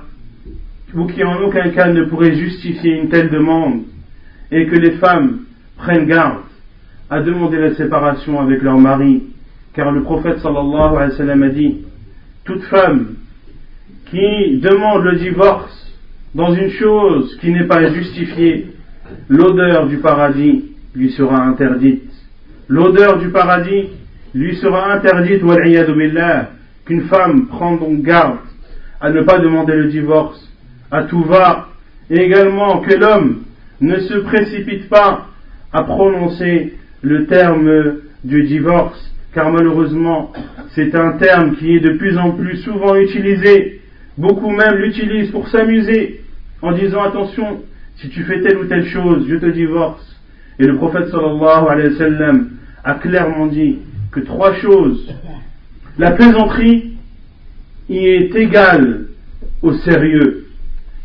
ou 0.95 1.05
qui 1.05 1.23
en 1.23 1.39
aucun 1.43 1.69
cas 1.69 1.93
ne 1.93 2.05
pourraient 2.05 2.35
justifier 2.35 2.99
une 2.99 3.09
telle 3.09 3.29
demande 3.29 3.83
et 4.51 4.65
que 4.65 4.75
les 4.75 4.93
femmes 4.93 5.41
prennent 5.77 6.07
garde 6.07 6.41
à 7.11 7.21
demander 7.21 7.59
la 7.59 7.75
séparation 7.75 8.39
avec 8.41 8.63
leur 8.63 8.79
mari 8.79 9.21
car 9.75 9.91
le 9.91 10.01
prophète 10.01 10.39
sallallahu 10.39 10.95
alayhi 10.95 11.11
wa 11.11 11.17
sallam 11.17 11.43
a 11.43 11.49
dit 11.49 11.77
toute 12.43 12.63
femme 12.63 13.15
qui 14.09 14.59
demande 14.59 15.03
le 15.03 15.17
divorce 15.17 15.76
dans 16.37 16.53
une 16.53 16.69
chose 16.69 17.35
qui 17.41 17.51
n'est 17.51 17.65
pas 17.65 17.91
justifiée 17.91 18.67
l'odeur 19.27 19.87
du 19.87 19.97
paradis 19.97 20.65
lui 20.93 21.09
sera 21.09 21.43
interdite. 21.43 22.11
L'odeur 22.67 23.17
du 23.17 23.29
paradis 23.29 23.89
lui 24.35 24.55
sera 24.57 24.93
interdite, 24.93 25.41
qu'une 26.85 27.07
femme 27.07 27.47
prend 27.47 27.75
donc 27.77 28.03
garde 28.03 28.37
à 29.01 29.09
ne 29.09 29.23
pas 29.23 29.39
demander 29.39 29.73
le 29.73 29.87
divorce 29.87 30.39
à 30.91 31.05
tout 31.05 31.23
va, 31.23 31.69
et 32.11 32.21
également 32.21 32.81
que 32.81 32.93
l'homme 32.93 33.41
ne 33.81 33.97
se 33.97 34.19
précipite 34.19 34.89
pas 34.89 35.29
à 35.73 35.83
prononcer 35.83 36.75
le 37.01 37.25
terme 37.25 37.95
du 38.23 38.43
divorce, 38.43 39.11
car 39.33 39.51
malheureusement 39.51 40.31
c'est 40.75 40.93
un 40.93 41.13
terme 41.13 41.55
qui 41.55 41.77
est 41.77 41.79
de 41.79 41.97
plus 41.97 42.15
en 42.15 42.33
plus 42.33 42.57
souvent 42.57 42.95
utilisé, 42.95 43.81
beaucoup 44.19 44.51
même 44.51 44.75
l'utilisent 44.75 45.31
pour 45.31 45.47
s'amuser, 45.47 46.21
en 46.61 46.71
disant 46.71 47.03
attention, 47.03 47.63
si 47.97 48.09
tu 48.09 48.23
fais 48.23 48.41
telle 48.41 48.57
ou 48.57 48.65
telle 48.65 48.85
chose, 48.85 49.25
je 49.27 49.35
te 49.35 49.47
divorce. 49.47 50.15
Et 50.59 50.65
le 50.65 50.75
prophète 50.75 51.07
sallallahu 51.09 51.67
alayhi 51.69 51.89
wa 51.93 51.97
sallam 51.97 52.49
a 52.83 52.95
clairement 52.95 53.47
dit 53.47 53.79
que 54.11 54.19
trois 54.21 54.53
choses. 54.55 55.13
La 55.97 56.11
plaisanterie 56.11 56.93
y 57.89 57.97
est 57.97 58.35
égale 58.35 59.07
au 59.61 59.73
sérieux. 59.73 60.45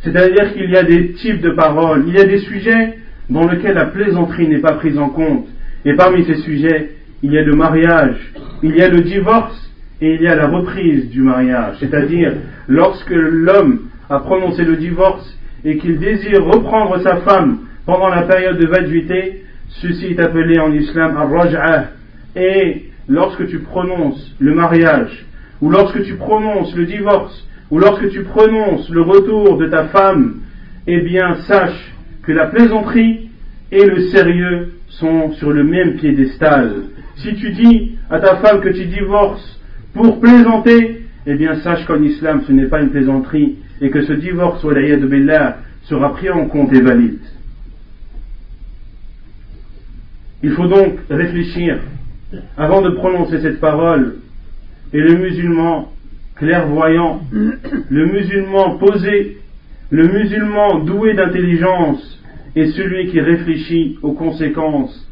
C'est-à-dire 0.03 0.53
qu'il 0.53 0.71
y 0.71 0.77
a 0.77 0.83
des 0.83 1.13
types 1.13 1.41
de 1.41 1.51
paroles, 1.51 2.05
il 2.09 2.15
y 2.15 2.21
a 2.21 2.25
des 2.25 2.39
sujets 2.39 2.99
dans 3.31 3.47
lesquels 3.49 3.75
la 3.75 3.87
plaisanterie 3.87 4.49
n'est 4.49 4.59
pas 4.59 4.75
prise 4.75 4.99
en 4.99 5.11
compte. 5.11 5.47
Et 5.85 5.95
parmi 5.95 6.25
ces 6.25 6.37
sujets, 6.37 6.93
il 7.23 7.33
y 7.33 7.39
a 7.39 7.43
le 7.43 7.55
mariage, 7.55 8.17
il 8.63 8.77
y 8.77 8.83
a 8.83 8.89
le 8.89 9.01
divorce 9.01 9.71
et 10.01 10.15
il 10.15 10.23
y 10.23 10.27
a 10.27 10.35
la 10.35 10.49
reprise 10.49 11.09
du 11.11 11.23
mariage. 11.23 11.77
C'est-à-dire, 11.79 12.35
lorsque 12.69 13.11
l'homme 13.11 13.89
a 14.11 14.19
prononcé 14.19 14.65
le 14.65 14.77
divorce 14.77 15.39
et 15.65 15.79
qu'il 15.79 15.99
désire 15.99 16.45
reprendre 16.45 17.01
sa 17.03 17.19
femme 17.19 17.61
pendant 17.87 18.09
la 18.09 18.23
période 18.23 18.59
de 18.59 18.67
vaduité, 18.67 19.45
ceci 19.69 20.07
est 20.07 20.21
appelé 20.21 20.59
en 20.59 20.73
islam 20.73 21.17
al-raj'ah. 21.17 21.91
Et 22.37 22.91
lorsque 23.09 23.47
tu 23.47 23.61
prononces 23.61 24.35
le 24.39 24.55
mariage, 24.55 25.27
ou 25.61 25.71
lorsque 25.71 26.03
tu 26.03 26.15
prononces 26.15 26.75
le 26.77 26.87
divorce, 26.87 27.47
ou 27.71 27.79
lorsque 27.79 28.11
tu 28.11 28.23
prononces 28.23 28.89
le 28.91 29.03
retour 29.03 29.59
de 29.59 29.67
ta 29.67 29.89
femme, 29.89 30.41
eh 30.87 31.01
bien 31.01 31.37
sache 31.47 31.93
que 32.23 32.33
la 32.33 32.47
plaisanterie 32.47 33.31
et 33.71 33.87
le 33.87 34.09
sérieux 34.09 34.73
sont 34.89 35.33
sur 35.33 35.51
le 35.51 35.65
même 35.65 35.95
piédestal. 35.95 36.73
Si 37.17 37.35
tu 37.35 37.51
dis 37.51 37.93
à 38.11 38.21
ta 38.21 38.37
femme 38.37 38.61
que 38.61 38.69
tu 38.69 38.85
divorces 38.85 39.61
pour 39.95 40.21
plaisanter, 40.21 41.02
eh 41.27 41.35
bien 41.35 41.57
sache 41.61 41.85
qu'en 41.87 42.03
islam 42.03 42.43
ce 42.47 42.53
n'est 42.53 42.67
pas 42.67 42.83
une 42.83 42.91
plaisanterie 42.91 43.57
et 43.81 43.91
que 43.91 44.03
ce 44.05 44.13
divorce, 44.13 44.65
de 44.65 45.07
billah, 45.07 45.59
sera 45.85 46.13
pris 46.13 46.31
en 46.31 46.47
compte 46.47 46.73
et 46.73 46.81
valide. 46.81 47.19
Il 50.43 50.53
faut 50.53 50.67
donc 50.67 50.99
réfléchir 51.09 51.81
avant 52.57 52.83
de 52.83 52.91
prononcer 52.91 53.41
cette 53.41 53.61
parole, 53.61 54.17
et 54.93 55.01
le 55.01 55.17
musulman 55.17 55.93
clairvoyant, 56.37 57.23
le 57.31 58.07
musulman 58.07 58.79
posé, 58.79 59.39
le 59.91 60.09
musulman 60.09 60.81
doué 60.81 61.15
d'intelligence 61.15 62.19
est 62.57 62.73
celui 62.73 63.11
qui 63.11 63.21
réfléchit 63.21 63.99
aux 64.03 64.13
conséquences 64.13 65.09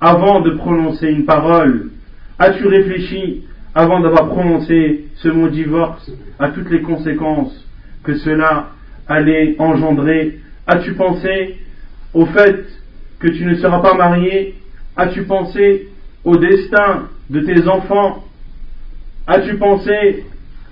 avant 0.00 0.40
de 0.40 0.50
prononcer 0.50 1.08
une 1.08 1.24
parole. 1.24 1.90
As-tu 2.38 2.66
réfléchi 2.66 3.44
avant 3.74 4.00
d'avoir 4.00 4.28
prononcé 4.28 5.06
ce 5.16 5.28
mot 5.28 5.48
divorce 5.48 6.10
à 6.38 6.50
toutes 6.50 6.70
les 6.70 6.82
conséquences 6.82 7.66
que 8.02 8.14
cela 8.16 8.70
allait 9.08 9.56
engendrer 9.58 10.40
As-tu 10.66 10.94
pensé 10.94 11.56
au 12.14 12.24
fait 12.26 12.64
que 13.18 13.28
tu 13.28 13.44
ne 13.44 13.54
seras 13.56 13.80
pas 13.80 13.94
marié? 13.94 14.54
As-tu 14.96 15.24
pensé 15.24 15.88
au 16.24 16.36
destin 16.36 17.08
de 17.28 17.40
tes 17.40 17.68
enfants? 17.68 18.24
As-tu 19.26 19.56
pensé 19.56 20.24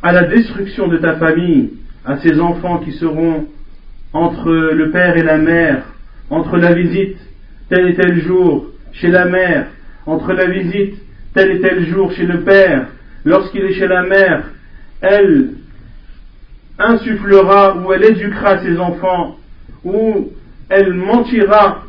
à 0.02 0.12
la 0.12 0.24
destruction 0.24 0.88
de 0.88 0.96
ta 0.96 1.16
famille, 1.16 1.74
à 2.04 2.16
ces 2.18 2.40
enfants 2.40 2.78
qui 2.78 2.92
seront 2.92 3.46
entre 4.14 4.50
le 4.50 4.90
père 4.90 5.16
et 5.16 5.22
la 5.22 5.38
mère, 5.38 5.84
entre 6.30 6.56
la 6.56 6.72
visite 6.72 7.18
tel 7.68 7.88
et 7.88 7.94
tel 7.94 8.22
jour 8.22 8.66
chez 8.92 9.08
la 9.08 9.26
mère, 9.26 9.66
entre 10.06 10.32
la 10.32 10.46
visite 10.46 11.01
tel 11.35 11.51
et 11.53 11.61
tel 11.61 11.87
jour 11.87 12.12
chez 12.12 12.27
le 12.27 12.40
père, 12.40 12.88
lorsqu'il 13.25 13.62
est 13.62 13.75
chez 13.75 13.87
la 13.87 14.03
mère, 14.03 14.45
elle 15.01 15.51
insufflera 16.79 17.77
ou 17.77 17.92
elle 17.92 18.05
éduquera 18.05 18.62
ses 18.62 18.79
enfants, 18.79 19.37
ou 19.85 20.31
elle 20.68 20.95
mentira 20.95 21.85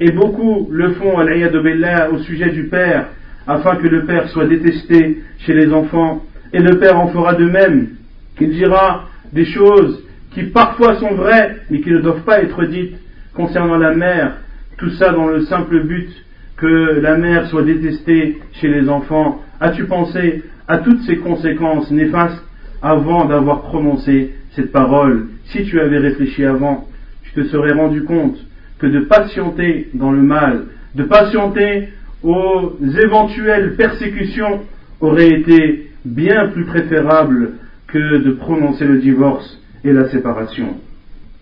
et 0.00 0.10
beaucoup 0.10 0.68
le 0.70 0.94
font, 0.94 1.18
au 1.18 2.18
sujet 2.18 2.50
du 2.50 2.64
père, 2.64 3.06
afin 3.46 3.76
que 3.76 3.86
le 3.86 4.04
père 4.04 4.28
soit 4.30 4.46
détesté 4.46 5.22
chez 5.38 5.54
les 5.54 5.72
enfants. 5.72 6.22
Et 6.52 6.60
le 6.60 6.78
père 6.78 6.98
en 6.98 7.08
fera 7.08 7.34
de 7.34 7.46
même, 7.46 7.88
qu'il 8.36 8.50
dira 8.50 9.08
des 9.32 9.44
choses 9.44 10.02
qui 10.32 10.44
parfois 10.44 10.96
sont 10.96 11.14
vraies, 11.14 11.56
mais 11.70 11.80
qui 11.80 11.90
ne 11.90 12.00
doivent 12.00 12.24
pas 12.24 12.42
être 12.42 12.64
dites 12.64 12.96
concernant 13.34 13.76
la 13.76 13.94
mère. 13.94 14.32
Tout 14.78 14.90
ça 14.90 15.12
dans 15.12 15.26
le 15.26 15.42
simple 15.42 15.84
but 15.84 16.08
que 16.56 17.00
la 17.00 17.16
mère 17.16 17.46
soit 17.48 17.62
détestée 17.62 18.38
chez 18.52 18.68
les 18.68 18.88
enfants. 18.88 19.40
As-tu 19.60 19.84
pensé 19.84 20.42
à 20.68 20.78
toutes 20.78 21.02
ces 21.02 21.16
conséquences 21.16 21.90
néfastes 21.90 22.42
avant 22.80 23.24
d'avoir 23.24 23.62
prononcé 23.62 24.34
cette 24.52 24.72
parole? 24.72 25.28
Si 25.46 25.64
tu 25.64 25.80
avais 25.80 25.98
réfléchi 25.98 26.44
avant, 26.44 26.86
tu 27.22 27.32
te 27.32 27.44
serais 27.48 27.72
rendu 27.72 28.04
compte 28.04 28.36
que 28.78 28.86
de 28.86 29.00
patienter 29.00 29.88
dans 29.94 30.12
le 30.12 30.22
mal, 30.22 30.64
de 30.94 31.04
patienter 31.04 31.88
aux 32.22 32.76
éventuelles 33.02 33.74
persécutions 33.76 34.62
aurait 35.00 35.30
été 35.30 35.90
bien 36.04 36.48
plus 36.48 36.64
préférable 36.64 37.52
que 37.86 38.18
de 38.18 38.32
prononcer 38.32 38.84
le 38.84 38.98
divorce 38.98 39.60
et 39.84 39.92
la 39.92 40.08
séparation. 40.08 40.76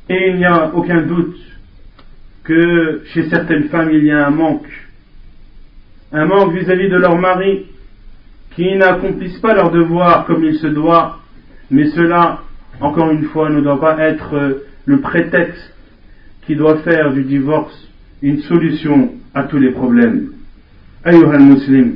Et 0.08 0.30
il 0.30 0.36
n'y 0.36 0.44
a 0.44 0.74
aucun 0.74 1.02
doute 1.02 1.38
que 2.44 3.02
chez 3.12 3.28
certaines 3.28 3.64
femmes 3.64 3.90
il 3.92 4.04
y 4.04 4.10
a 4.10 4.26
un 4.26 4.30
manque 4.30 4.68
un 6.11 6.25
manque 6.25 6.53
vis-à-vis 6.53 6.89
de 6.89 6.97
leur 6.97 7.17
mari, 7.17 7.65
qui 8.55 8.75
n'accomplissent 8.75 9.39
pas 9.39 9.53
leur 9.53 9.71
devoir 9.71 10.25
comme 10.25 10.43
il 10.43 10.55
se 10.55 10.67
doit, 10.67 11.19
mais 11.71 11.87
cela, 11.89 12.39
encore 12.79 13.11
une 13.11 13.25
fois, 13.25 13.49
ne 13.49 13.61
doit 13.61 13.79
pas 13.79 13.97
être 13.99 14.61
le 14.85 14.99
prétexte 15.01 15.73
qui 16.45 16.55
doit 16.55 16.77
faire 16.79 17.11
du 17.11 17.23
divorce 17.23 17.75
une 18.21 18.39
solution 18.41 19.11
à 19.33 19.43
tous 19.43 19.57
les 19.57 19.71
problèmes. 19.71 20.31
أيها 21.07 21.35
المسلم 21.35 21.93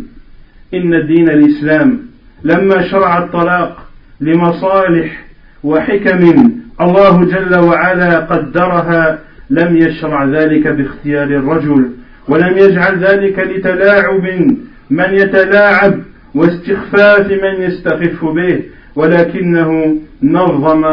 إن 0.73 1.07
دين 1.07 1.29
الإسلام 1.29 1.99
لما 2.43 2.81
شرع 2.91 3.17
الطلاق 3.17 3.89
لمصالح 4.21 5.25
وحكم 5.63 6.19
الله 6.81 7.25
جل 7.25 7.59
وعلا 7.59 8.19
قدرها 8.19 9.19
لم 9.49 9.77
يشرع 9.77 10.25
ذلك 10.25 10.67
باختيار 10.67 11.27
الرجل 11.27 11.91
ولم 12.28 12.58
يجعل 12.58 13.04
ذلك 13.04 13.38
لتلاعب 13.38 14.24
من 14.90 15.14
يتلاعب 15.14 16.00
واستخفاف 16.34 17.30
من 17.30 17.62
يستخف 17.62 18.24
به 18.24 18.60
ولكنه 18.96 19.96
نظم 20.22 20.84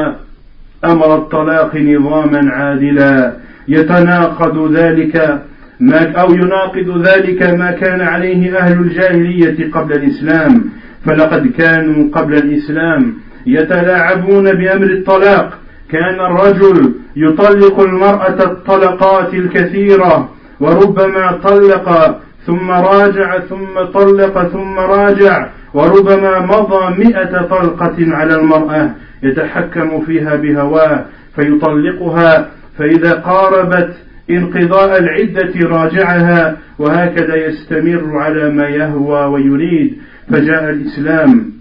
أمر 0.85 1.15
الطلاق 1.15 1.75
نظاما 1.75 2.51
عادلا. 2.51 3.33
يتناقض 3.67 4.75
ذلك 4.75 5.41
ما 5.79 6.11
أو 6.11 6.33
يناقض 6.33 7.07
ذلك 7.07 7.43
ما 7.43 7.71
كان 7.71 8.01
عليه 8.01 8.57
أهل 8.57 8.79
الجاهلية 8.79 9.71
قبل 9.71 9.93
الإسلام. 9.93 10.65
فلقد 11.05 11.47
كانوا 11.47 12.09
قبل 12.13 12.33
الإسلام 12.33 13.13
يتلاعبون 13.45 14.53
بأمر 14.53 14.89
الطلاق. 14.91 15.57
كان 15.91 16.19
الرجل 16.19 16.93
يطلق 17.15 17.79
المرأة 17.79 18.43
الطلقات 18.43 19.33
الكثيرة 19.33 20.29
وربما 20.61 21.39
طلق 21.43 22.17
ثم 22.45 22.71
راجع 22.71 23.39
ثم 23.39 23.81
طلق 23.93 24.47
ثم 24.47 24.79
راجع 24.79 25.49
وربما 25.73 26.39
مضى 26.39 27.03
مئة 27.05 27.41
طلقة 27.41 27.95
على 27.99 28.35
المرأة 28.35 28.91
يتحكم 29.23 30.01
فيها 30.05 30.35
بهواه 30.35 31.05
فيطلقها 31.35 32.49
فإذا 32.77 33.11
قاربت 33.11 33.93
انقضاء 34.29 34.99
العدة 34.99 35.67
راجعها 35.67 36.57
وهكذا 36.79 37.35
يستمر 37.35 38.17
على 38.17 38.49
ما 38.49 38.67
يهوى 38.67 39.25
ويريد 39.25 39.97
فجاء 40.29 40.69
الإسلام 40.69 41.51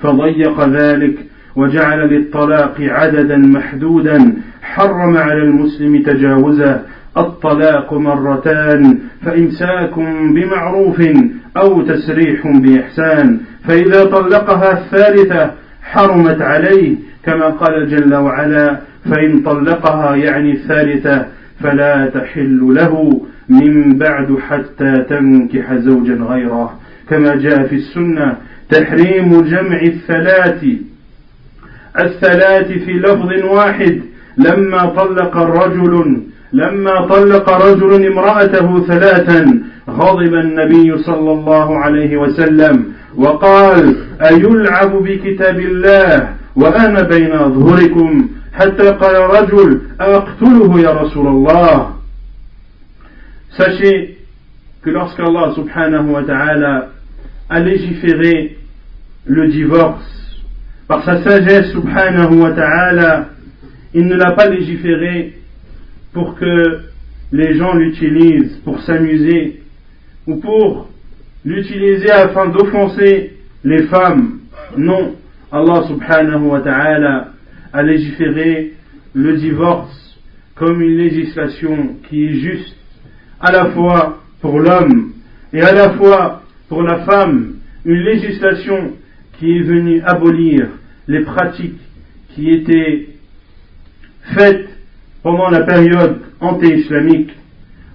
فضيق 0.00 0.68
ذلك 0.68 1.14
وجعل 1.56 1.98
للطلاق 1.98 2.74
عددا 2.80 3.36
محدودا 3.36 4.34
حرم 4.62 5.16
على 5.16 5.42
المسلم 5.42 6.02
تجاوزه 6.02 6.82
الطلاق 7.16 7.94
مرتان 7.94 8.98
فإمساك 9.24 9.94
بمعروف 10.34 11.02
أو 11.56 11.82
تسريح 11.82 12.46
بإحسان 12.46 13.40
فإذا 13.64 14.04
طلقها 14.04 14.72
الثالثة 14.72 15.50
حرمت 15.82 16.42
عليه 16.42 16.96
كما 17.24 17.48
قال 17.48 17.88
جل 17.88 18.14
وعلا 18.14 18.80
فإن 19.04 19.42
طلقها 19.42 20.16
يعني 20.16 20.52
الثالثة 20.52 21.26
فلا 21.60 22.06
تحل 22.06 22.74
له 22.74 23.22
من 23.48 23.98
بعد 23.98 24.38
حتى 24.38 25.04
تنكح 25.08 25.74
زوجا 25.74 26.14
غيره. 26.14 26.80
كما 27.10 27.36
جاء 27.36 27.66
في 27.66 27.74
السنة 27.76 28.36
تحريم 28.70 29.42
جمع 29.42 29.80
الثلاث. 29.82 30.64
الثلاث 32.00 32.72
في 32.72 32.92
لفظ 32.92 33.44
واحد 33.44 34.00
لما 34.38 34.86
طلق 34.86 35.36
الرجل 35.36 36.22
لما 36.52 37.06
طلق 37.06 37.50
رجل 37.50 38.06
امرأته 38.06 38.86
ثلاثا 38.86 39.60
غضب 39.90 40.34
النبي 40.34 40.98
صلى 40.98 41.32
الله 41.32 41.78
عليه 41.78 42.16
وسلم 42.16 42.84
وقال 43.16 43.96
أيلعب 44.30 44.92
بكتاب 45.02 45.60
الله 45.60 46.34
وأنا 46.56 47.02
بين 47.02 47.32
أظهركم 47.32 48.28
Sachez 53.56 54.16
que 54.82 54.90
lorsqu'Allah 54.90 55.54
subhanahu 55.54 56.10
wa 56.10 56.22
ta'ala 56.24 56.88
a 57.48 57.60
légiféré 57.60 58.56
le 59.26 59.46
divorce, 59.48 60.42
par 60.88 61.04
sa 61.04 61.22
sagesse 61.22 61.70
subhanahu 61.70 62.40
wa 62.40 62.50
ta'ala, 62.50 63.28
il 63.94 64.06
ne 64.06 64.16
l'a 64.16 64.32
pas 64.32 64.48
légiféré 64.48 65.37
pour 66.18 66.34
que 66.34 66.80
les 67.30 67.56
gens 67.56 67.74
l'utilisent 67.76 68.56
pour 68.64 68.80
s'amuser 68.80 69.62
ou 70.26 70.34
pour 70.40 70.88
l'utiliser 71.44 72.10
afin 72.10 72.48
d'offenser 72.48 73.36
les 73.62 73.84
femmes. 73.84 74.40
Non, 74.76 75.14
Allah 75.52 75.84
subhanahu 75.86 76.42
wa 76.46 76.60
ta'ala 76.60 77.28
à 77.72 77.82
légiférer 77.84 78.72
le 79.14 79.36
divorce 79.36 80.18
comme 80.56 80.82
une 80.82 80.96
législation 80.96 81.94
qui 82.08 82.24
est 82.24 82.32
juste 82.32 82.76
à 83.40 83.52
la 83.52 83.66
fois 83.66 84.20
pour 84.40 84.58
l'homme 84.58 85.12
et 85.52 85.62
à 85.62 85.72
la 85.72 85.90
fois 85.90 86.42
pour 86.68 86.82
la 86.82 87.04
femme, 87.04 87.58
une 87.84 88.02
législation 88.02 88.94
qui 89.38 89.56
est 89.56 89.62
venue 89.62 90.02
abolir 90.04 90.66
les 91.06 91.20
pratiques 91.20 91.78
qui 92.34 92.50
étaient 92.50 93.10
faites 94.34 94.67
pendant 95.22 95.50
la 95.50 95.62
période 95.62 96.20
anté-islamique, 96.40 97.30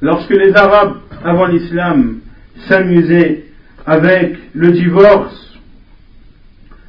lorsque 0.01 0.31
les 0.31 0.55
Arabes, 0.55 0.97
avant 1.23 1.47
l'islam, 1.47 2.19
s'amusaient 2.67 3.45
avec 3.85 4.37
le 4.53 4.71
divorce, 4.71 5.57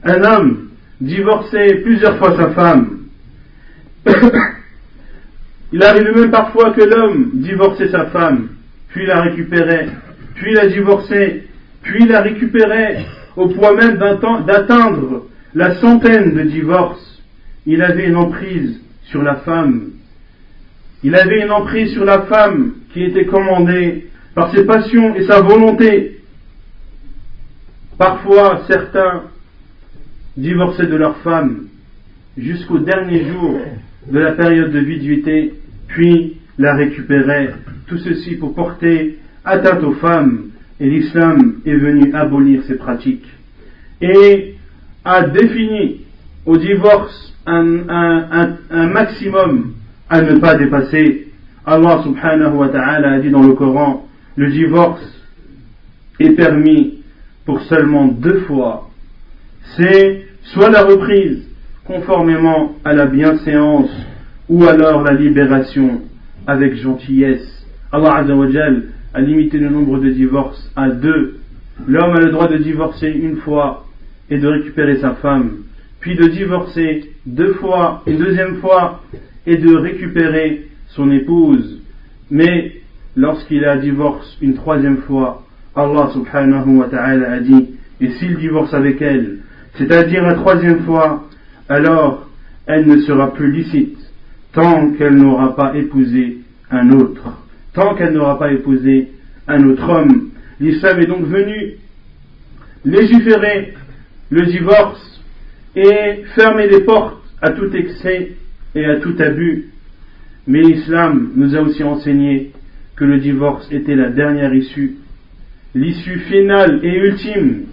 un 0.05 0.23
homme 0.23 0.68
divorçait 1.01 1.77
plusieurs 1.83 2.18
fois 2.18 2.37
sa 2.37 2.51
femme. 2.51 2.99
Il 5.73 5.83
arrivait 5.83 6.12
même 6.12 6.31
parfois 6.31 6.73
que 6.73 6.83
l'homme 6.83 7.31
divorçait 7.35 7.88
sa 7.88 8.07
femme, 8.07 8.49
puis 8.88 9.07
la 9.07 9.23
récupérait, 9.23 9.88
puis 10.35 10.55
la 10.55 10.68
divorçait, 10.68 11.44
puis 11.83 12.07
la 12.07 12.20
récupérait, 12.20 13.07
au 13.37 13.49
point 13.49 13.75
même 13.75 13.97
d'atteindre 13.97 15.27
la 15.55 15.75
centaine 15.81 16.35
de 16.35 16.42
divorces. 16.42 17.23
Il 17.66 17.83
avait 17.83 18.07
une 18.07 18.16
emprise 18.16 18.81
sur 19.05 19.23
la 19.23 19.37
femme. 19.37 19.90
Il 21.05 21.14
avait 21.14 21.43
une 21.43 21.51
emprise 21.51 21.93
sur 21.93 22.07
la 22.07 22.23
femme 22.23 22.77
qui 22.95 23.03
était 23.05 23.27
commandée 23.27 24.07
par 24.35 24.51
ses 24.55 24.64
passions 24.64 25.14
et 25.14 25.27
sa 25.27 25.43
volonté. 25.43 26.21
Parfois, 27.99 28.62
certains 28.67 29.25
divorcés 30.35 30.87
de 30.87 30.97
leur 30.97 31.19
femme 31.19 31.67
jusqu'au 32.38 32.79
dernier 32.79 33.27
jour 33.27 33.61
de 34.11 34.19
la 34.19 34.33
période 34.33 34.73
de 34.73 34.79
viduité, 34.79 35.53
puis 35.88 36.38
la 36.57 36.75
récupéraient. 36.75 37.53
Tout 37.87 37.99
ceci 37.99 38.37
pour 38.37 38.55
porter 38.55 39.19
atteinte 39.45 39.85
aux 39.85 39.93
femmes, 39.93 40.53
et 40.81 40.88
l'islam 40.88 41.57
est 41.67 41.77
venu 41.77 42.14
abolir 42.14 42.62
ces 42.64 42.77
pratiques. 42.77 43.29
Et 44.01 44.55
a 45.05 45.29
défini 45.29 46.01
au 46.47 46.57
divorce 46.57 47.35
un, 47.45 48.57
un 48.71 48.87
maximum 48.87 49.75
à 50.14 50.22
ne 50.22 50.38
pas 50.38 50.55
dépasser. 50.55 51.29
Allah 51.66 52.03
subhanahu 52.03 52.57
wa 52.57 52.68
ta'ala 52.68 53.12
a 53.12 53.18
dit 53.20 53.31
dans 53.31 53.42
le 53.42 53.55
Coran, 53.55 54.07
le 54.37 54.50
divorce 54.50 55.03
est 56.20 56.31
permis 56.31 57.03
pour 57.44 57.61
seulement 57.62 58.07
deux 58.07 58.40
fois 58.42 58.90
c'est 59.77 60.27
soit 60.42 60.70
la 60.70 60.85
reprise 60.85 61.48
conformément 61.85 62.77
à 62.85 62.92
la 62.92 63.07
bienséance 63.07 63.90
ou 64.48 64.64
alors 64.64 65.03
la 65.03 65.14
libération 65.14 66.03
avec 66.46 66.77
gentillesse. 66.77 67.66
Allah 67.90 68.24
a 69.14 69.20
limité 69.20 69.59
le 69.59 69.70
nombre 69.70 69.98
de 70.00 70.11
divorces 70.11 70.70
à 70.77 70.90
deux. 70.90 71.38
L'homme 71.87 72.14
a 72.16 72.20
le 72.20 72.31
droit 72.31 72.48
de 72.48 72.59
divorcer 72.59 73.09
une 73.09 73.37
fois 73.38 73.87
et 74.31 74.38
de 74.38 74.46
récupérer 74.46 74.98
sa 74.98 75.14
femme, 75.14 75.57
puis 76.00 76.16
de 76.16 76.27
divorcer 76.29 77.11
deux 77.27 77.55
fois, 77.55 78.03
une 78.07 78.18
deuxième 78.18 78.57
fois 78.57 79.03
et 79.46 79.57
de 79.57 79.74
récupérer 79.76 80.66
son 80.88 81.11
épouse. 81.11 81.80
Mais 82.30 82.72
lorsqu'il 83.16 83.64
a 83.64 83.76
divorce 83.76 84.37
une 84.40 84.54
troisième 84.54 84.98
fois, 85.02 85.42
Allah 85.74 86.11
subhanahu 86.12 86.76
wa 86.78 86.88
ta'ala 86.88 87.33
a 87.33 87.40
dit, 87.40 87.70
et 88.00 88.11
s'il 88.12 88.37
divorce 88.37 88.72
avec 88.74 89.00
elle, 89.02 89.38
c'est-à-dire 89.76 90.22
la 90.22 90.35
troisième 90.35 90.80
fois, 90.85 91.28
alors 91.68 92.28
elle 92.66 92.87
ne 92.87 93.00
sera 93.02 93.33
plus 93.33 93.50
licite 93.50 93.98
tant 94.52 94.92
qu'elle 94.92 95.16
n'aura 95.16 95.57
pas 95.57 95.76
épousé 95.76 96.38
un 96.70 96.90
autre, 96.92 97.42
tant 97.74 97.94
qu'elle 97.94 98.12
n'aura 98.12 98.38
pas 98.38 98.52
épousé 98.52 99.09
un 99.48 99.64
autre 99.68 99.88
homme. 99.88 100.30
L'islam 100.61 101.00
est 101.00 101.07
donc 101.07 101.24
venu 101.24 101.74
légiférer 102.85 103.74
le 104.30 104.46
divorce 104.46 105.20
et 105.74 106.22
fermer 106.37 106.68
les 106.68 106.80
portes 106.83 107.22
à 107.42 107.50
tout 107.50 107.74
excès 107.74 108.33
et 108.75 108.85
à 108.85 108.97
tout 108.97 109.15
abus. 109.19 109.71
Mais 110.47 110.61
l'islam 110.61 111.31
nous 111.37 111.55
a 111.57 111.61
aussi 111.61 111.83
enseigné 111.83 112.53
que 112.97 113.05
le 113.05 113.19
divorce 113.19 113.71
était 113.73 113.97
la 113.97 114.11
dernière 114.11 114.55
issue 114.55 114.97
l'issue 115.75 116.21
finale 116.21 116.81
et 116.83 116.97
ultime, 116.97 117.65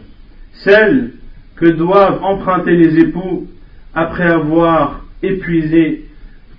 celle 0.63 1.11
que 1.55 1.67
doivent 1.67 2.23
emprunter 2.23 2.75
les 2.75 2.99
époux 2.99 3.47
après 3.93 4.31
avoir 4.31 5.05
épuisé 5.21 6.05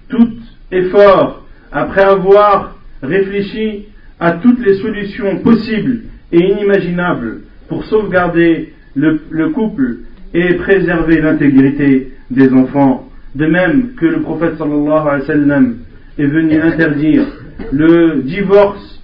tout 0.08 0.30
effort, 0.70 1.44
après 1.72 2.02
avoir 2.02 2.76
réfléchi 3.02 3.86
à 4.20 4.32
toutes 4.32 4.64
les 4.64 4.74
solutions 4.74 5.38
possibles 5.38 6.02
et 6.30 6.38
inimaginables 6.38 7.40
pour 7.68 7.84
sauvegarder 7.84 8.72
le, 8.94 9.48
couple 9.48 9.96
et 10.34 10.54
préserver 10.54 11.20
l'intégrité 11.20 12.12
des 12.30 12.52
enfants. 12.52 13.08
De 13.34 13.46
même 13.46 13.94
que 13.94 14.06
le 14.06 14.20
prophète 14.20 14.58
sallallahu 14.58 15.08
alayhi 15.08 15.20
wa 15.20 15.26
sallam 15.26 15.76
est 16.18 16.26
venu 16.26 16.60
interdire 16.60 17.24
le 17.72 18.22
divorce 18.22 19.00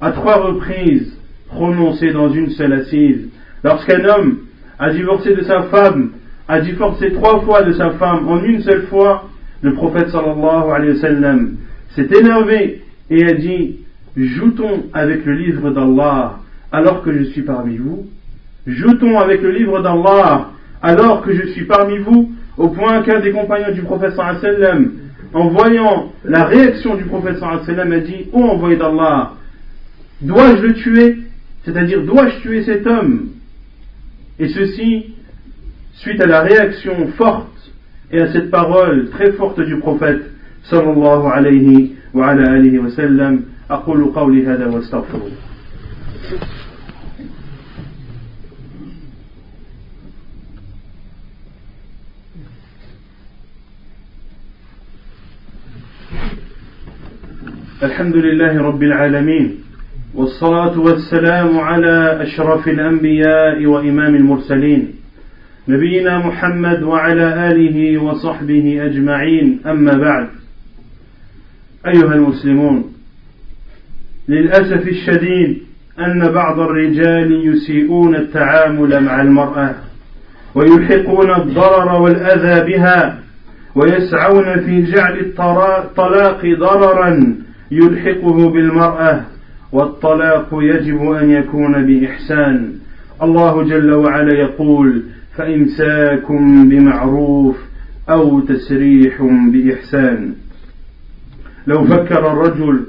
à 0.00 0.12
trois 0.12 0.38
reprises 0.38 1.16
prononcé 1.48 2.12
dans 2.12 2.32
une 2.32 2.50
seule 2.50 2.72
assise. 2.72 3.28
Lorsqu'un 3.62 4.04
homme 4.04 4.38
a 4.78 4.90
divorcé 4.90 5.34
de 5.34 5.42
sa 5.42 5.62
femme, 5.64 6.10
a 6.48 6.60
divorcé 6.60 7.12
trois 7.12 7.40
fois 7.42 7.62
de 7.62 7.72
sa 7.72 7.90
femme 7.90 8.28
en 8.28 8.42
une 8.42 8.62
seule 8.62 8.86
fois, 8.86 9.28
le 9.62 9.74
prophète 9.74 10.08
sallallahu 10.10 10.70
alayhi 10.72 10.94
wa 10.94 11.00
sallam 11.00 11.56
s'est 11.94 12.08
énervé 12.20 12.82
et 13.10 13.24
a 13.24 13.34
dit 13.34 13.76
Joutons 14.16 14.86
avec 14.92 15.24
le 15.24 15.34
livre 15.34 15.70
d'Allah 15.70 16.38
alors 16.72 17.02
que 17.02 17.12
je 17.12 17.24
suis 17.24 17.42
parmi 17.42 17.76
vous. 17.76 18.06
Joutons 18.66 19.18
avec 19.18 19.42
le 19.42 19.50
livre 19.52 19.80
d'Allah 19.80 20.50
alors 20.82 21.22
que 21.22 21.32
je 21.32 21.48
suis 21.48 21.64
parmi 21.64 21.98
vous, 21.98 22.32
au 22.57 22.69
point 22.69 23.01
qu'un 23.03 23.19
des 23.19 23.31
compagnons 23.31 23.73
du 23.73 23.81
prophète 23.81 24.15
sallallahu 24.15 24.37
alayhi 24.37 24.55
wa 24.55 24.67
sallam, 24.67 24.91
en 25.33 25.47
voyant 25.49 26.13
la 26.23 26.45
réaction 26.45 26.95
du 26.95 27.05
prophète 27.05 27.37
sallallahu 27.37 27.63
alayhi 27.63 27.69
wa 27.69 27.75
sallam, 27.75 27.91
a 27.91 27.99
dit 27.99 28.25
Ô 28.33 28.43
envoyé 28.43 28.75
d'Allah, 28.77 29.33
dois-je 30.21 30.61
le 30.61 30.73
tuer 30.73 31.17
C'est-à-dire, 31.65 32.03
dois-je 32.03 32.39
tuer 32.39 32.63
cet 32.63 32.85
homme 32.85 33.29
Et 34.39 34.49
ceci, 34.49 35.15
suite 35.93 36.21
à 36.21 36.25
la 36.25 36.41
réaction 36.41 37.07
forte 37.17 37.49
et 38.11 38.19
à 38.19 38.31
cette 38.31 38.51
parole 38.51 39.09
très 39.09 39.31
forte 39.33 39.59
du 39.61 39.77
prophète 39.77 40.23
sallallahu 40.69 41.27
alayhi 41.33 41.95
wa 42.13 42.27
ala 42.27 42.51
alihi 42.51 42.77
wa 42.79 42.89
sallam, 42.91 43.43
أقول 43.71 44.05
قولي 44.05 44.45
هذا 44.45 44.67
واستغفر 44.67 45.19
الحمد 57.82 58.16
لله 58.16 58.62
رب 58.62 58.82
العالمين 58.82 59.54
والصلاة 60.14 60.78
والسلام 60.80 61.58
على 61.58 62.22
أشرف 62.22 62.68
الأنبياء 62.68 63.66
وإمام 63.66 64.14
المرسلين 64.14 64.88
نبينا 65.68 66.18
محمد 66.18 66.82
وعلى 66.82 67.50
آله 67.50 67.98
وصحبه 68.02 68.86
أجمعين 68.86 69.60
أما 69.66 69.92
بعد. 69.98 70.28
أيها 71.86 72.14
المسلمون 72.14 72.92
للأسف 74.28 74.88
الشديد 74.88 75.58
أن 75.98 76.28
بعض 76.32 76.60
الرجال 76.60 77.48
يسيئون 77.48 78.14
التعامل 78.16 79.04
مع 79.04 79.22
المرأة 79.22 79.74
ويلحقون 80.54 81.30
الضرر 81.34 82.02
والأذى 82.02 82.72
بها 82.72 83.18
ويسعون 83.74 84.60
في 84.60 84.82
جعل 84.92 85.18
الطلاق 85.18 86.42
ضررا 86.60 87.34
يلحقه 87.70 88.50
بالمرأة 88.50 89.24
والطلاق 89.72 90.48
يجب 90.52 91.12
أن 91.12 91.30
يكون 91.30 91.86
بإحسان. 91.86 92.72
الله 93.22 93.62
جل 93.62 93.92
وعلا 93.92 94.34
يقول 94.34 95.02
فإمساكم 95.36 96.68
بمعروف 96.68 97.56
أو 98.10 98.40
تسريح 98.40 99.22
بإحسان. 99.52 100.34
لو 101.66 101.84
فكر 101.84 102.32
الرجل 102.32 102.84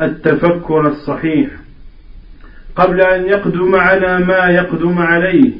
التفكر 0.00 0.88
الصحيح 0.88 1.50
قبل 2.76 3.00
أن 3.00 3.24
يقدم 3.24 3.74
على 3.74 4.18
ما 4.18 4.50
يقدم 4.50 4.98
عليه 4.98 5.52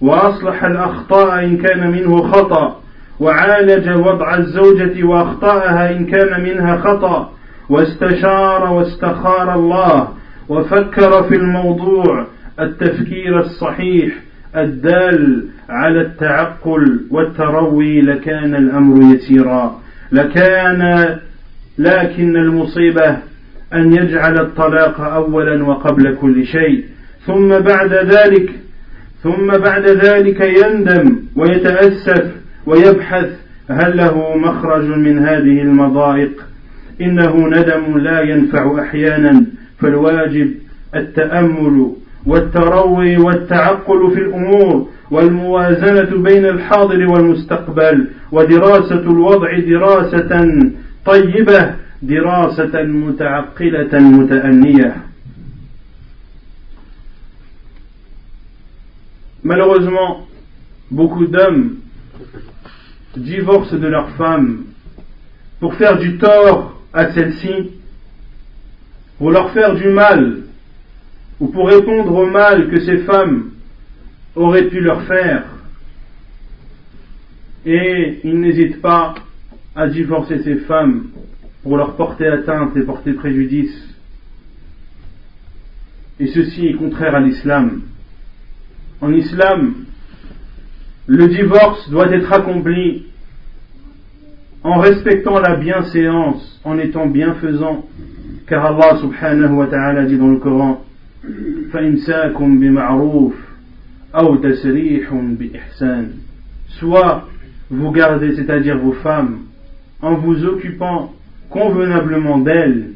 وأصلح 0.00 0.64
الأخطاء 0.64 1.44
إن 1.44 1.56
كان 1.56 1.90
منه 1.90 2.22
خطأ 2.22 2.80
وعالج 3.20 3.88
وضع 3.88 4.36
الزوجة 4.36 5.04
وأخطاءها 5.04 5.96
إن 5.96 6.06
كان 6.06 6.42
منها 6.42 6.76
خطأ 6.76 7.32
واستشار 7.68 8.72
واستخار 8.72 9.54
الله 9.54 10.08
وفكر 10.48 11.22
في 11.22 11.36
الموضوع 11.36 12.26
التفكير 12.60 13.40
الصحيح 13.40 14.14
الدال 14.56 15.44
على 15.68 16.00
التعقل 16.00 17.00
والتروي 17.10 18.00
لكان 18.00 18.54
الأمر 18.54 19.14
يسيرا. 19.14 19.80
لكان 20.12 21.08
لكن 21.78 22.36
المصيبة 22.36 23.18
أن 23.74 23.92
يجعل 23.92 24.38
الطلاق 24.40 25.00
اولا 25.00 25.64
وقبل 25.64 26.16
كل 26.20 26.46
شيء. 26.46 26.84
ثم 27.26 27.48
بعد 27.48 27.92
ذلك 27.92 28.50
ثم 29.22 29.46
بعد 29.46 29.88
ذلك 29.88 30.40
يندم 30.40 31.16
ويتأسف 31.36 32.30
ويبحث 32.66 33.30
هل 33.70 33.96
له 33.96 34.36
مخرج 34.36 34.84
من 34.84 35.18
هذه 35.18 35.62
المضايق. 35.62 36.51
إنه 37.02 37.48
ندم 37.48 37.98
لا 37.98 38.20
ينفع 38.20 38.82
أحيانا 38.82 39.44
فالواجب 39.78 40.54
التأمل 40.94 41.92
والتروي 42.26 43.16
والتعقل 43.16 44.10
في 44.14 44.20
الأمور 44.20 44.88
والموازنة 45.10 46.22
بين 46.22 46.44
الحاضر 46.46 47.10
والمستقبل 47.10 48.08
ودراسة 48.32 49.00
الوضع 49.00 49.58
دراسة 49.58 50.50
طيبة 51.06 51.74
دراسة 52.02 52.82
متعقلة 52.82 53.98
متأنية. 53.98 54.96
Malheureusement, 59.44 60.28
beaucoup 60.90 61.26
d'hommes 61.26 61.78
divorcent 63.16 63.76
de 63.76 63.88
leurs 63.88 64.10
femmes 64.10 64.64
pour 65.58 65.74
faire 65.74 65.98
du 65.98 66.16
tort 66.18 66.81
à 66.92 67.12
celle-ci, 67.12 67.70
pour 69.18 69.30
leur 69.30 69.52
faire 69.52 69.74
du 69.74 69.88
mal, 69.88 70.42
ou 71.40 71.48
pour 71.48 71.68
répondre 71.68 72.14
au 72.14 72.26
mal 72.26 72.70
que 72.70 72.80
ces 72.80 72.98
femmes 72.98 73.50
auraient 74.36 74.68
pu 74.68 74.80
leur 74.80 75.02
faire. 75.04 75.44
Et 77.64 78.20
ils 78.24 78.38
n'hésitent 78.38 78.80
pas 78.80 79.14
à 79.74 79.86
divorcer 79.88 80.42
ces 80.42 80.56
femmes 80.56 81.08
pour 81.62 81.76
leur 81.76 81.96
porter 81.96 82.26
atteinte 82.26 82.76
et 82.76 82.82
porter 82.82 83.12
préjudice. 83.12 83.88
Et 86.18 86.26
ceci 86.28 86.66
est 86.66 86.74
contraire 86.74 87.14
à 87.14 87.20
l'islam. 87.20 87.82
En 89.00 89.12
islam, 89.12 89.74
le 91.06 91.28
divorce 91.28 91.88
doit 91.90 92.10
être 92.12 92.32
accompli 92.32 93.06
en 94.62 94.78
respectant 94.78 95.40
la 95.40 95.56
bienséance, 95.56 96.51
en 96.64 96.78
étant 96.78 97.06
bienfaisant, 97.06 97.86
car 98.46 98.64
Allah 98.66 98.98
subhanahu 99.00 99.54
wa 99.54 99.66
ta'ala 99.66 100.04
dit 100.04 100.16
dans 100.16 100.28
le 100.28 100.38
Coran 100.38 100.84
soit 106.68 107.28
vous 107.70 107.90
gardez, 107.90 108.34
c'est-à-dire 108.34 108.78
vos 108.78 108.92
femmes, 108.92 109.38
en 110.00 110.14
vous 110.16 110.44
occupant 110.44 111.12
convenablement 111.48 112.38
d'elles, 112.38 112.90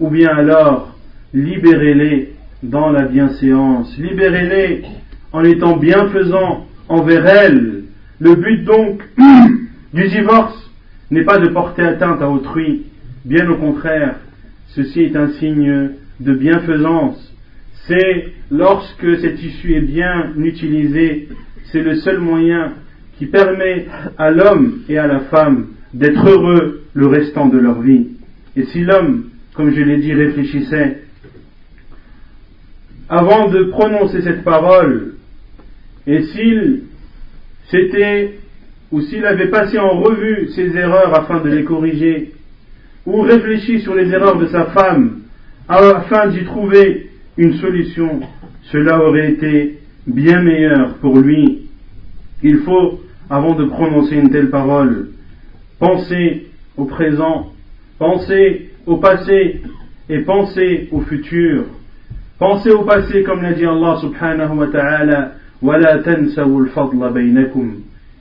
ou 0.00 0.08
bien 0.08 0.30
alors 0.30 0.96
libérez-les 1.34 2.32
dans 2.62 2.90
la 2.90 3.02
bienséance, 3.02 3.96
libérez-les 3.98 4.84
en 5.32 5.44
étant 5.44 5.76
bienfaisant 5.76 6.66
envers 6.88 7.26
elles. 7.26 7.84
Le 8.20 8.34
but 8.36 8.64
donc 8.64 9.02
du 9.92 10.08
divorce 10.08 10.70
n'est 11.10 11.24
pas 11.24 11.38
de 11.38 11.48
porter 11.48 11.82
atteinte 11.82 12.22
à 12.22 12.30
autrui, 12.30 12.84
bien 13.24 13.48
au 13.50 13.56
contraire, 13.56 14.16
ceci 14.68 15.02
est 15.02 15.16
un 15.16 15.28
signe 15.32 15.90
de 16.20 16.34
bienfaisance. 16.34 17.34
C'est 17.86 18.32
lorsque 18.50 19.18
cette 19.20 19.42
issue 19.42 19.74
est 19.74 19.80
bien 19.80 20.32
utilisée, 20.36 21.28
c'est 21.70 21.82
le 21.82 21.96
seul 21.96 22.18
moyen 22.18 22.74
qui 23.18 23.26
permet 23.26 23.86
à 24.18 24.30
l'homme 24.30 24.82
et 24.88 24.98
à 24.98 25.06
la 25.06 25.20
femme 25.20 25.68
d'être 25.94 26.26
heureux 26.28 26.82
le 26.94 27.06
restant 27.06 27.48
de 27.48 27.58
leur 27.58 27.80
vie. 27.80 28.08
Et 28.56 28.64
si 28.64 28.80
l'homme, 28.80 29.30
comme 29.54 29.70
je 29.70 29.80
l'ai 29.80 29.98
dit, 29.98 30.12
réfléchissait, 30.12 30.98
avant 33.08 33.48
de 33.48 33.64
prononcer 33.64 34.22
cette 34.22 34.44
parole, 34.44 35.14
et 36.06 36.22
s'il 36.22 36.82
s'était 37.70 38.38
ou 38.90 39.00
s'il 39.00 39.24
avait 39.24 39.48
passé 39.48 39.78
en 39.78 40.00
revue 40.00 40.48
ses 40.54 40.76
erreurs 40.76 41.18
afin 41.18 41.40
de 41.40 41.48
les 41.48 41.64
corriger, 41.64 42.32
ou 43.06 43.20
réfléchi 43.22 43.80
sur 43.80 43.94
les 43.94 44.08
erreurs 44.10 44.38
de 44.38 44.46
sa 44.46 44.66
femme 44.66 45.20
afin 45.68 46.28
d'y 46.28 46.44
trouver 46.44 47.10
une 47.36 47.54
solution, 47.54 48.20
cela 48.70 49.02
aurait 49.02 49.30
été 49.30 49.78
bien 50.06 50.42
meilleur 50.42 50.94
pour 50.94 51.18
lui. 51.18 51.70
Il 52.42 52.58
faut, 52.58 53.00
avant 53.30 53.54
de 53.54 53.64
prononcer 53.64 54.16
une 54.16 54.30
telle 54.30 54.50
parole, 54.50 55.08
penser 55.78 56.46
au 56.76 56.84
présent, 56.84 57.52
penser 57.98 58.70
au 58.86 58.96
passé 58.96 59.62
et 60.08 60.18
penser 60.20 60.88
au 60.90 61.00
futur. 61.00 61.64
Pensez 62.38 62.70
au 62.70 62.82
passé 62.82 63.22
comme 63.22 63.42
l'a 63.42 63.52
dit 63.52 63.64
Allah 63.64 63.98
subhanahu 64.00 64.56
wa 64.56 64.66
ta'ala, 64.66 65.32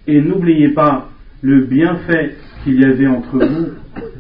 et 0.08 0.22
n'oubliez 0.22 0.70
pas 0.70 1.10
le 1.42 1.62
bienfait 1.62 2.36
qu'il 2.64 2.80
y 2.80 2.86
avait 2.86 3.08
entre 3.08 3.40
vous. 3.40 3.70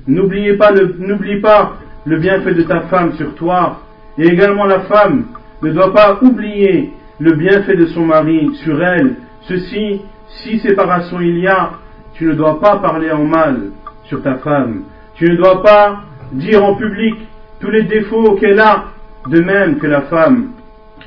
N'oubliez 0.07 0.53
pas 0.53 0.71
n'oublie 0.99 1.39
pas 1.41 1.77
le 2.05 2.17
bienfait 2.17 2.53
de 2.53 2.63
ta 2.63 2.81
femme 2.81 3.13
sur 3.13 3.35
toi. 3.35 3.81
Et 4.17 4.27
également 4.27 4.65
la 4.65 4.81
femme 4.81 5.25
ne 5.61 5.71
doit 5.71 5.93
pas 5.93 6.19
oublier 6.21 6.91
le 7.19 7.33
bienfait 7.33 7.75
de 7.75 7.85
son 7.87 8.05
mari 8.05 8.49
sur 8.63 8.81
elle. 8.83 9.15
Ceci, 9.41 10.01
si 10.27 10.59
séparation 10.59 11.19
il 11.21 11.39
y 11.39 11.47
a, 11.47 11.73
tu 12.13 12.25
ne 12.25 12.33
dois 12.33 12.59
pas 12.59 12.77
parler 12.77 13.11
en 13.11 13.23
mal 13.23 13.71
sur 14.05 14.21
ta 14.23 14.37
femme. 14.37 14.83
Tu 15.15 15.25
ne 15.25 15.35
dois 15.35 15.61
pas 15.61 16.01
dire 16.33 16.63
en 16.63 16.75
public 16.75 17.15
tous 17.59 17.69
les 17.69 17.83
défauts 17.83 18.35
qu'elle 18.35 18.59
a, 18.59 18.85
de 19.27 19.39
même 19.39 19.77
que 19.77 19.87
la 19.87 20.01
femme 20.01 20.51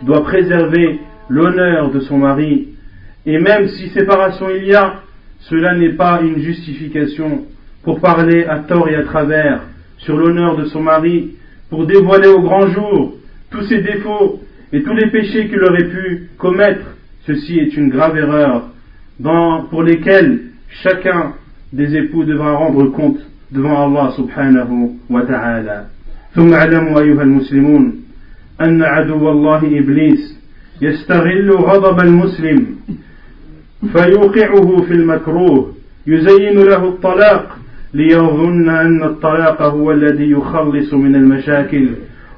doit 0.03 0.23
préserver 0.23 1.01
l'honneur 1.29 1.91
de 1.91 2.01
son 2.01 2.19
mari. 2.19 2.69
Et 3.27 3.39
même 3.39 3.69
si 3.69 3.89
séparation 3.89 4.47
il 4.51 4.67
y 4.67 4.75
a, 4.75 5.01
cela 5.41 5.75
n'est 5.75 5.95
pas 5.95 6.21
une 6.23 6.39
justification 6.39 7.45
pour 7.84 8.00
parler 8.00 8.46
à 8.46 8.60
tort 8.60 8.88
et 8.90 8.96
à 8.96 9.04
travers 9.04 9.62
sur 9.98 10.18
l'honneur 10.18 10.58
de 10.58 10.66
son 10.66 10.82
mari, 10.82 11.36
pour 11.70 11.86
dévoiler 11.86 12.28
au 12.28 12.42
grand 12.42 12.68
jour 12.68 13.14
tous 13.52 13.64
ses 13.68 13.82
défauts 13.82 14.42
et 14.72 14.82
tous 14.84 14.94
les 14.94 15.10
péchés 15.10 15.48
qu'il 15.48 15.64
aurait 15.64 15.90
pu 15.90 16.30
commettre. 16.38 16.86
Ceci 17.26 17.60
est 17.60 17.76
une 17.76 17.90
grave 17.90 18.18
erreur 18.18 18.70
pour 19.70 19.84
lesquelles 19.84 20.40
chacun 20.84 21.34
des 21.74 21.96
époux 21.96 22.24
devra 22.24 22.54
rendre 22.54 22.88
compte 22.88 23.20
devant 23.52 23.86
Allah 23.86 24.14
subhanahu 24.16 24.98
wa 25.10 25.22
ta'ala. 25.24 25.86
ثم 26.36 26.54
اعلموا 26.54 27.00
أيها 27.00 27.24
المسلمون 27.24 27.96
أن 28.62 28.84
عدو 28.84 29.32
الله 29.32 29.80
إبليس 29.80 30.40
يستغل 30.82 31.52
غضب 31.52 32.00
المسلم 32.00 32.76
فيوقعه 33.94 34.82
في 34.82 34.94
المكروه 34.94 35.74
يزين 36.08 36.60
له 36.60 36.88
الطلاق 36.88 37.58
ليظن 37.95 38.69
أن 38.69 39.03
الطلاق 39.03 39.63
هو 39.63 39.93
الذي 39.93 40.31
يخلص 40.31 40.95
من 40.95 41.15
المشاكل 41.15 41.89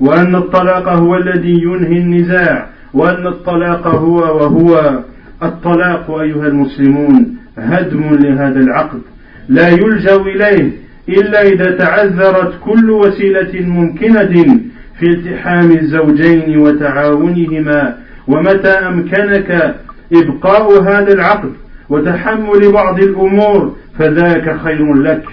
وأن 0.01 0.35
الطلاق 0.35 0.88
هو 0.88 1.16
الذي 1.16 1.62
ينهي 1.62 1.99
النزاع 1.99 2.69
وأن 2.95 3.27
الطلاق 3.27 3.87
هو 3.87 4.16
وهو 4.16 5.01
الطلاق 5.42 6.11
أيها 6.11 6.47
المسلمون 6.47 7.37
هدم 7.59 8.14
لهذا 8.14 8.61
العقد. 8.61 9.01
لا 9.49 9.69
يلجأ 9.69 10.16
إليه 10.16 10.71
إلا 11.09 11.42
إذا 11.42 11.71
تعذرت 11.71 12.55
كل 12.64 12.90
وسيلة 12.90 13.66
ممكنة 13.66 14.61
في 14.99 15.07
التحام 15.07 15.71
الزوجين 15.71 16.59
وتعاونهما 16.59 17.97
ومتى 18.29 18.69
أمكنك 18.69 19.75
إبقاء 20.12 20.83
هذا 20.83 21.12
العقد 21.12 21.53
وتحمل 21.88 22.73
بعض 22.73 23.03
الأمور 23.03 23.77
فذاك 23.99 24.57
خير 24.64 24.95
لك. 24.95 25.25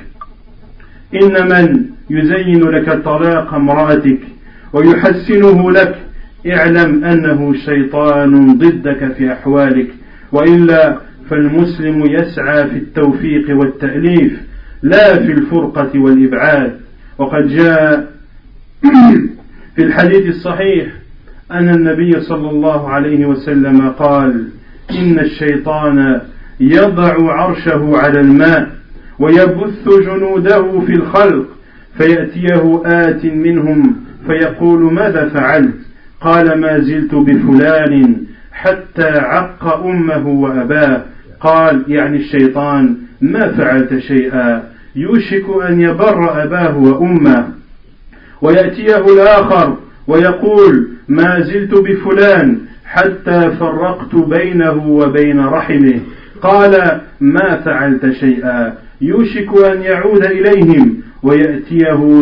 إن 1.22 1.48
من 1.48 1.86
يزين 2.10 2.62
لك 2.62 3.04
طلاق 3.04 3.54
امرأتك 3.54 4.20
ويحسنه 4.74 5.72
لك 5.72 5.96
اعلم 6.48 7.04
أنه 7.04 7.54
شيطان 7.66 8.58
ضدك 8.58 9.14
في 9.18 9.34
أحوالك. 9.34 9.88
وإلا 10.32 10.98
فالمسلم 11.30 12.04
يسعى 12.06 12.68
في 12.68 12.78
التوفيق 12.78 13.58
والتأليف 13.58 14.34
لا 14.84 15.14
في 15.26 15.32
الفرقة 15.32 16.00
والإبعاد. 16.00 16.80
وقد 17.18 17.48
جاء 17.48 18.14
في 19.76 19.84
الحديث 19.84 20.26
الصحيح 20.28 20.88
أن 21.52 21.70
النبي 21.70 22.22
صلى 22.22 22.50
الله 22.50 22.90
عليه 22.90 23.26
وسلم 23.26 23.90
قال 23.90 24.48
إن 24.92 25.20
الشيطان 25.20 26.22
يضع 26.60 27.32
عرشه 27.34 27.98
على 27.98 28.20
الماء. 28.20 28.83
ويبث 29.20 29.90
جنوده 30.06 30.80
في 30.80 30.94
الخلق 30.94 31.46
فيأتيه 31.98 32.82
آت 32.86 33.26
منهم 33.26 33.96
فيقول 34.28 34.94
ماذا 34.94 35.30
فعلت؟ 35.30 35.76
قال 36.22 36.60
ما 36.60 36.80
زلت 36.80 37.16
بفلان 37.16 38.18
حتى 38.52 39.10
عق 39.10 39.86
أمه 39.86 40.28
وأباه. 40.28 41.02
قال 41.40 41.84
يعني 41.88 42.18
الشيطان 42.18 42.96
ما 43.22 43.52
فعلت 43.52 43.98
شيئا؟ 43.98 44.64
يوشك 44.96 45.46
أن 45.70 45.82
يبر 45.82 46.44
أباه 46.44 46.78
وأمه. 46.78 47.48
ويأتيه 48.42 49.06
الآخر 49.14 49.78
ويقول 50.08 50.88
ما 51.08 51.40
زلت 51.40 51.74
بفلان 51.74 52.58
حتى 52.86 53.52
فرقت 53.60 54.16
بينه 54.16 54.88
وبين 54.88 55.40
رحمه. 55.40 56.00
قال 56.42 57.02
ما 57.22 57.62
فعلت 57.66 58.12
شيئا؟ 58.12 58.83
يوشك 59.04 59.66
أن 59.72 59.82
يعود 59.82 60.26
إليهم 60.26 60.98
ويأتيه 61.24 62.22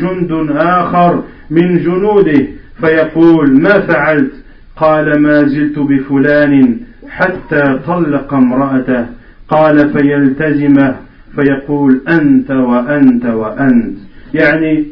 جند 0.00 0.50
آخر 0.50 1.22
من 1.50 1.78
جنوده 1.78 2.46
فيقول 2.80 3.60
ما 3.60 3.80
فعلت؟ 3.80 4.32
قال 4.76 5.22
ما 5.22 5.44
زلت 5.44 5.78
بفلان 5.78 6.76
حتى 7.08 7.78
طلق 7.86 8.34
امرأته. 8.34 9.06
قال 9.48 9.92
فيلتزمه 9.92 10.96
فيقول 11.36 12.00
أنت 12.08 12.50
وأنت 12.50 13.26
وأنت. 13.26 13.96
يعني 14.34 14.84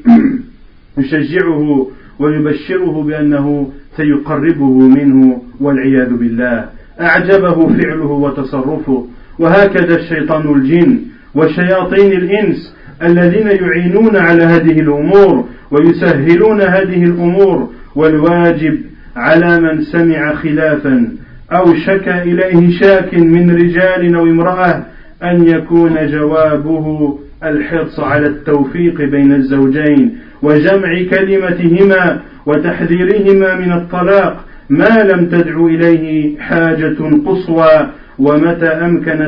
يشجعه 0.98 1.90
ويبشره 2.18 3.02
بأنه 3.02 3.72
سيقربه 3.96 4.78
منه 4.78 5.42
والعياذ 5.61 6.14
بالله. 6.16 6.68
أعجبه 7.00 7.68
فعله 7.68 8.11
وتصرفه. 8.11 9.06
وهكذا 9.40 9.96
الشيطان 9.96 10.55
الجن 10.55 10.98
وشياطين 11.35 12.12
الإنس 12.12 12.74
الذين 13.03 13.46
يعينون 13.46 14.16
على 14.16 14.44
هذه 14.44 14.81
الأمور 14.81 15.48
ويسهلون 15.70 16.61
هذه 16.61 17.05
الأمور 17.05 17.70
والواجب 17.96 18.79
على 19.16 19.61
من 19.61 19.83
سمع 19.83 20.35
خلافا 20.35 21.09
أو 21.53 21.74
شكى 21.74 22.22
إليه 22.22 22.81
شاك 22.81 23.14
من 23.14 23.57
رجال 23.57 24.14
أو 24.14 24.22
امرأة 24.22 24.85
أن 25.22 25.48
يكون 25.48 26.07
جوابه 26.07 27.18
الحرص 27.44 28.00
على 28.00 28.26
التوفيق 28.26 29.03
بين 29.03 29.33
الزوجين 29.33 30.16
وجمع 30.42 31.03
كلمتهما 31.11 32.20
وتحذيرهما 32.46 33.55
من 33.55 33.72
الطلاق 33.72 34.44
ما 34.70 35.03
لم 35.12 35.26
تدعو 35.26 35.68
إليه 35.68 36.38
حاجة 36.38 36.96
قصوى 37.26 37.90
ومتى 38.19 38.67
أمكن 38.67 39.21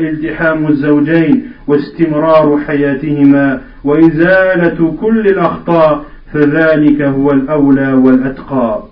التحام 0.00 0.66
الزوجين 0.66 1.46
واستمرار 1.66 2.60
حياتهما 2.66 3.60
وإزالة 3.84 4.96
كل 5.00 5.26
الأخطاء 5.26 6.04
فذلك 6.32 7.02
هو 7.02 7.30
الأولى 7.30 7.92
والأتقى 7.92 8.84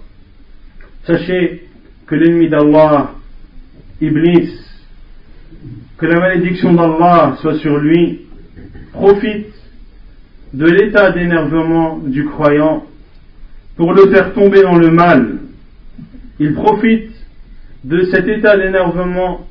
Sachez 1.04 1.62
que 2.06 2.14
l'ennemi 2.14 2.48
d'Allah, 2.48 3.10
Iblis, 4.00 4.50
que 5.98 6.06
la 6.06 6.20
malédiction 6.20 6.74
d'Allah 6.74 7.36
soit 7.40 7.58
sur 7.58 7.76
lui, 7.78 8.20
profite 8.92 9.52
de 10.54 10.66
l'état 10.66 11.10
d'énervement 11.10 11.98
du 11.98 12.24
croyant 12.26 12.84
pour 13.76 13.92
le 13.94 14.12
faire 14.12 14.32
tomber 14.32 14.62
dans 14.62 14.76
le 14.76 14.90
mal. 14.90 15.38
Il 16.38 16.54
profite 16.54 17.10
de 17.83 18.05
cet 18.05 18.27
état 18.27 18.57
d'énervement 18.57 19.47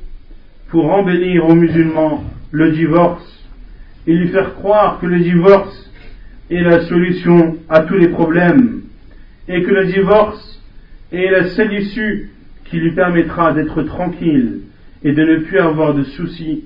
pour 0.69 0.91
embellir 0.91 1.47
aux 1.47 1.55
musulmans 1.55 2.23
le 2.51 2.71
divorce 2.71 3.45
et 4.05 4.13
lui 4.13 4.29
faire 4.29 4.55
croire 4.55 4.99
que 4.99 5.05
le 5.05 5.19
divorce 5.19 5.91
est 6.49 6.61
la 6.61 6.85
solution 6.85 7.57
à 7.69 7.81
tous 7.81 7.95
les 7.95 8.09
problèmes 8.09 8.81
et 9.47 9.63
que 9.63 9.71
le 9.71 9.85
divorce 9.85 10.61
est 11.11 11.29
la 11.31 11.49
seule 11.49 11.73
issue 11.73 12.31
qui 12.65 12.77
lui 12.77 12.91
permettra 12.91 13.53
d'être 13.53 13.83
tranquille 13.83 14.61
et 15.03 15.13
de 15.13 15.23
ne 15.23 15.37
plus 15.37 15.59
avoir 15.59 15.93
de 15.93 16.03
soucis 16.03 16.65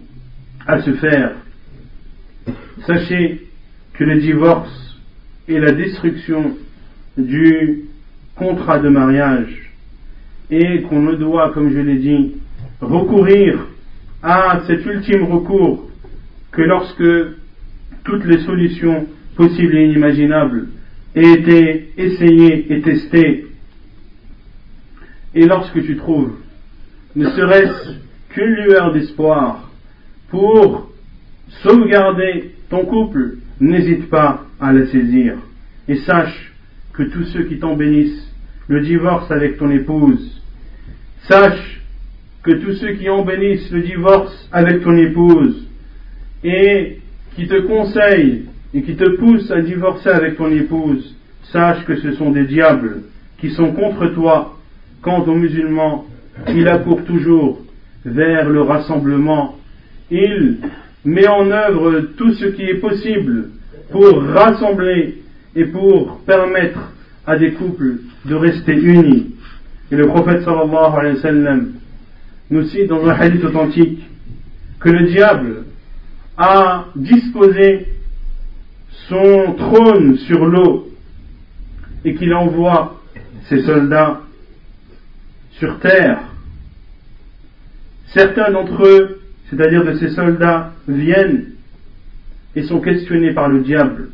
à 0.66 0.82
se 0.82 0.94
faire. 0.94 1.34
Sachez 2.88 3.48
que 3.94 4.04
le 4.04 4.20
divorce 4.20 4.98
est 5.48 5.60
la 5.60 5.72
destruction 5.72 6.56
du 7.18 7.84
contrat 8.36 8.80
de 8.80 8.90
mariage 8.90 9.71
et 10.52 10.82
qu'on 10.82 11.02
ne 11.02 11.16
doit, 11.16 11.52
comme 11.54 11.72
je 11.72 11.80
l'ai 11.80 11.98
dit, 11.98 12.34
recourir 12.82 13.68
à 14.22 14.62
cet 14.68 14.86
ultime 14.86 15.24
recours 15.24 15.90
que 16.52 16.62
lorsque 16.62 17.04
toutes 18.04 18.26
les 18.26 18.40
solutions 18.40 19.08
possibles 19.36 19.78
et 19.78 19.86
inimaginables 19.86 20.68
aient 21.16 21.34
été 21.34 21.92
essayées 21.98 22.74
et 22.74 22.82
testées 22.82 23.46
Et 25.34 25.46
lorsque 25.46 25.82
tu 25.86 25.96
trouves, 25.96 26.34
ne 27.16 27.26
serait-ce 27.30 27.96
qu'une 28.30 28.54
lueur 28.68 28.92
d'espoir 28.94 29.70
pour 30.30 30.90
sauvegarder 31.64 32.52
ton 32.70 32.86
couple, 32.86 33.38
n'hésite 33.60 34.10
pas 34.10 34.46
à 34.60 34.74
la 34.74 34.86
saisir. 34.88 35.36
Et 35.88 35.96
sache 35.98 36.54
que 36.94 37.04
tous 37.04 37.24
ceux 37.26 37.44
qui 37.44 37.60
t'en 37.60 37.76
bénissent 37.76 38.30
le 38.68 38.82
divorce 38.82 39.30
avec 39.32 39.58
ton 39.58 39.70
épouse, 39.72 40.41
sache 41.28 41.82
que 42.44 42.52
tous 42.52 42.74
ceux 42.74 42.94
qui 42.94 43.10
en 43.10 43.24
bénissent 43.24 43.72
le 43.72 43.82
divorce 43.82 44.48
avec 44.52 44.84
ton 44.84 44.96
épouse 44.98 45.68
et 46.44 47.00
qui 47.36 47.48
te 47.48 47.62
conseillent 47.62 48.46
et 48.74 48.82
qui 48.82 48.96
te 48.96 49.18
poussent 49.18 49.52
à 49.52 49.62
divorcer 49.62 50.10
avec 50.10 50.38
ton 50.38 50.52
épouse, 50.52 51.16
sache 51.52 51.86
que 51.86 51.98
ce 51.98 52.14
sont 52.14 52.32
des 52.32 52.46
diables 52.46 53.04
qui 53.40 53.52
sont 53.52 53.74
contre 53.74 54.08
toi. 54.14 54.58
Quant 55.02 55.24
aux 55.24 55.36
musulmans, 55.36 56.06
il 56.48 56.68
accourt 56.68 57.04
toujours 57.06 57.60
vers 58.06 58.50
le 58.50 58.62
rassemblement. 58.62 59.58
Il 60.10 60.58
met 61.06 61.28
en 61.28 61.50
œuvre 61.50 62.02
tout 62.18 62.34
ce 62.34 62.46
qui 62.46 62.64
est 62.64 62.80
possible 62.80 63.50
pour 63.92 64.22
rassembler 64.24 65.22
et 65.56 65.66
pour 65.66 66.20
permettre 66.26 66.94
à 67.26 67.38
des 67.38 67.52
couples 67.54 67.98
de 68.26 68.36
rester 68.36 68.74
unis. 68.74 69.36
Et 69.92 69.96
le 69.96 70.08
prophète 70.08 70.44
sallallahu 70.44 70.94
alayhi 70.98 71.20
wa 71.22 71.56
nous 72.50 72.64
cite 72.68 72.88
dans 72.88 73.06
un 73.06 73.12
hadith 73.12 73.44
authentique 73.44 74.00
que 74.80 74.90
le 74.90 75.08
diable 75.08 75.66
a 76.38 76.86
disposé 76.96 77.88
son 79.10 79.54
trône 79.58 80.18
sur 80.20 80.46
l'eau 80.46 80.90
et 82.06 82.16
qu'il 82.16 82.34
envoie 82.34 83.02
ses 83.50 83.62
soldats 83.64 84.22
sur 85.52 85.80
terre. 85.80 86.20
Certains 88.08 88.52
d'entre 88.52 88.86
eux, 88.86 89.22
c'est-à-dire 89.50 89.86
de 89.86 89.94
ces 89.96 90.10
soldats, 90.10 90.72
viennent 90.88 91.52
et 92.56 92.64
sont 92.64 92.80
questionnés 92.80 93.34
par 93.34 93.50
le 93.50 93.60
diable. 93.62 94.10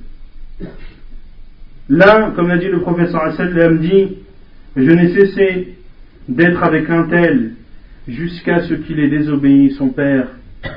L'un, 1.89 2.31
comme 2.31 2.47
l'a 2.47 2.57
dit 2.57 2.67
le 2.67 2.81
professeur 2.81 3.31
sallam, 3.33 3.79
dit 3.79 4.17
Je 4.77 4.91
n'ai 4.91 5.09
cessé 5.09 5.69
d'être 6.29 6.63
avec 6.63 6.87
un 6.91 7.05
tel 7.05 7.53
jusqu'à 8.07 8.61
ce 8.61 8.75
qu'il 8.75 8.99
ait 8.99 9.09
désobéi 9.09 9.71
son 9.71 9.89
père, 9.89 10.27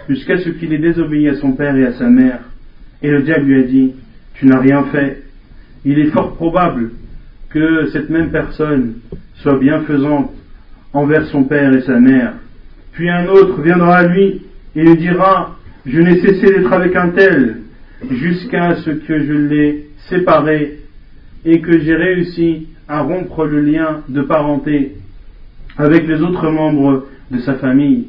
jusqu'à 0.08 0.38
ce 0.38 0.48
qu'il 0.48 0.72
ait 0.72 0.78
désobéi 0.78 1.28
à 1.28 1.34
son 1.34 1.52
père 1.52 1.76
et 1.76 1.84
à 1.84 1.92
sa 1.92 2.08
mère. 2.08 2.40
Et 3.02 3.10
le 3.10 3.20
diable 3.20 3.44
lui 3.44 3.62
a 3.62 3.66
dit 3.66 3.92
Tu 4.36 4.46
n'as 4.46 4.58
rien 4.58 4.84
fait. 4.84 5.22
Il 5.84 5.98
est 5.98 6.12
fort 6.12 6.34
probable 6.34 6.92
que 7.50 7.88
cette 7.92 8.08
même 8.08 8.30
personne 8.30 8.94
soit 9.34 9.58
bienfaisante 9.58 10.32
envers 10.94 11.26
son 11.26 11.44
père 11.44 11.74
et 11.74 11.82
sa 11.82 12.00
mère. 12.00 12.32
Puis 12.92 13.10
un 13.10 13.26
autre 13.26 13.60
viendra 13.60 13.98
à 13.98 14.06
lui 14.06 14.40
et 14.76 14.82
lui 14.82 14.96
dira 14.96 15.58
Je 15.84 16.00
n'ai 16.00 16.20
cessé 16.22 16.46
d'être 16.46 16.72
avec 16.72 16.96
un 16.96 17.10
tel 17.10 17.58
jusqu'à 18.10 18.76
ce 18.76 18.92
que 18.92 19.24
je 19.26 19.32
l'ai 19.34 19.88
séparé 20.08 20.78
et 21.44 21.60
que 21.60 21.80
j'ai 21.80 21.94
réussi 21.94 22.66
à 22.90 23.02
rompre 23.02 23.46
le 23.46 23.60
lien 23.60 24.02
de 24.08 24.20
parenté 24.20 24.96
avec 25.78 26.08
les 26.08 26.20
autres 26.22 26.50
membres 26.50 27.06
de 27.30 27.38
sa 27.38 27.54
famille. 27.54 28.08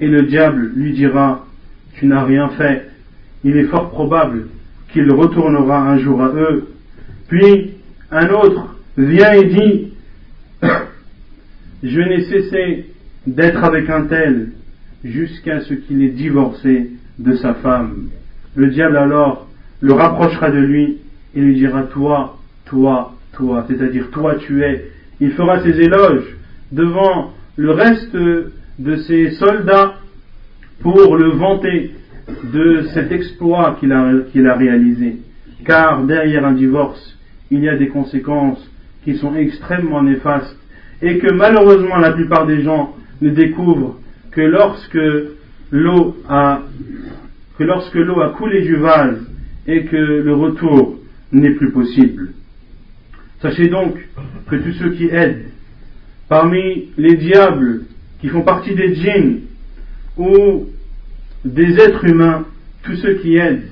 Et 0.00 0.08
le 0.08 0.22
diable 0.22 0.72
lui 0.74 0.94
dira, 0.94 1.44
tu 1.96 2.06
n'as 2.06 2.24
rien 2.24 2.48
fait. 2.50 2.88
Il 3.44 3.58
est 3.58 3.66
fort 3.66 3.90
probable 3.90 4.48
qu'il 4.90 5.12
retournera 5.12 5.82
un 5.82 5.98
jour 5.98 6.22
à 6.22 6.28
eux. 6.28 6.68
Puis 7.28 7.72
un 8.10 8.30
autre 8.30 8.74
vient 8.96 9.32
et 9.32 9.44
dit, 9.44 9.92
je 11.82 12.00
n'ai 12.00 12.24
cessé 12.24 12.86
d'être 13.26 13.62
avec 13.62 13.90
un 13.90 14.06
tel 14.06 14.52
jusqu'à 15.04 15.60
ce 15.60 15.74
qu'il 15.74 16.02
ait 16.02 16.08
divorcé 16.08 16.90
de 17.18 17.34
sa 17.36 17.52
femme. 17.54 18.08
Le 18.56 18.68
diable 18.68 18.96
alors 18.96 19.46
le 19.80 19.92
rapprochera 19.92 20.50
de 20.50 20.58
lui 20.58 20.98
et 21.34 21.40
lui 21.40 21.54
dira, 21.54 21.82
toi, 21.82 22.38
toi, 22.64 23.14
toi, 23.32 23.64
c'est-à-dire 23.68 24.10
toi 24.10 24.36
tu 24.36 24.62
es. 24.62 24.86
Il 25.20 25.32
fera 25.32 25.60
ses 25.62 25.80
éloges 25.80 26.36
devant 26.70 27.32
le 27.56 27.70
reste 27.70 28.16
de 28.78 28.96
ses 28.96 29.30
soldats 29.32 29.94
pour 30.80 31.16
le 31.16 31.30
vanter 31.30 31.92
de 32.52 32.82
cet 32.94 33.12
exploit 33.12 33.76
qu'il 33.78 33.92
a, 33.92 34.54
réalisé. 34.54 35.18
Car 35.64 36.04
derrière 36.04 36.44
un 36.44 36.52
divorce, 36.52 37.18
il 37.50 37.60
y 37.60 37.68
a 37.68 37.76
des 37.76 37.88
conséquences 37.88 38.68
qui 39.04 39.16
sont 39.16 39.34
extrêmement 39.34 40.02
néfastes 40.02 40.58
et 41.00 41.18
que 41.18 41.32
malheureusement 41.32 41.98
la 41.98 42.12
plupart 42.12 42.46
des 42.46 42.62
gens 42.62 42.94
ne 43.20 43.30
découvrent 43.30 43.98
que 44.30 44.40
lorsque 44.40 44.98
l'eau 45.70 46.16
a, 46.28 46.62
que 47.58 47.64
lorsque 47.64 47.94
l'eau 47.94 48.20
a 48.20 48.30
coulé 48.30 48.62
du 48.62 48.76
vase 48.76 49.20
et 49.66 49.84
que 49.84 49.96
le 49.96 50.34
retour 50.34 50.98
n'est 51.32 51.54
plus 51.54 51.70
possible. 51.70 52.30
Sachez 53.42 53.66
donc 53.66 53.96
que 54.48 54.54
tous 54.54 54.72
ceux 54.74 54.90
qui 54.90 55.06
aident, 55.06 55.46
parmi 56.28 56.90
les 56.96 57.16
diables 57.16 57.82
qui 58.20 58.28
font 58.28 58.42
partie 58.42 58.72
des 58.74 58.94
djinns 58.94 59.40
ou 60.16 60.66
des 61.44 61.74
êtres 61.80 62.04
humains, 62.04 62.44
tous 62.84 62.94
ceux 62.96 63.14
qui 63.14 63.36
aident 63.36 63.68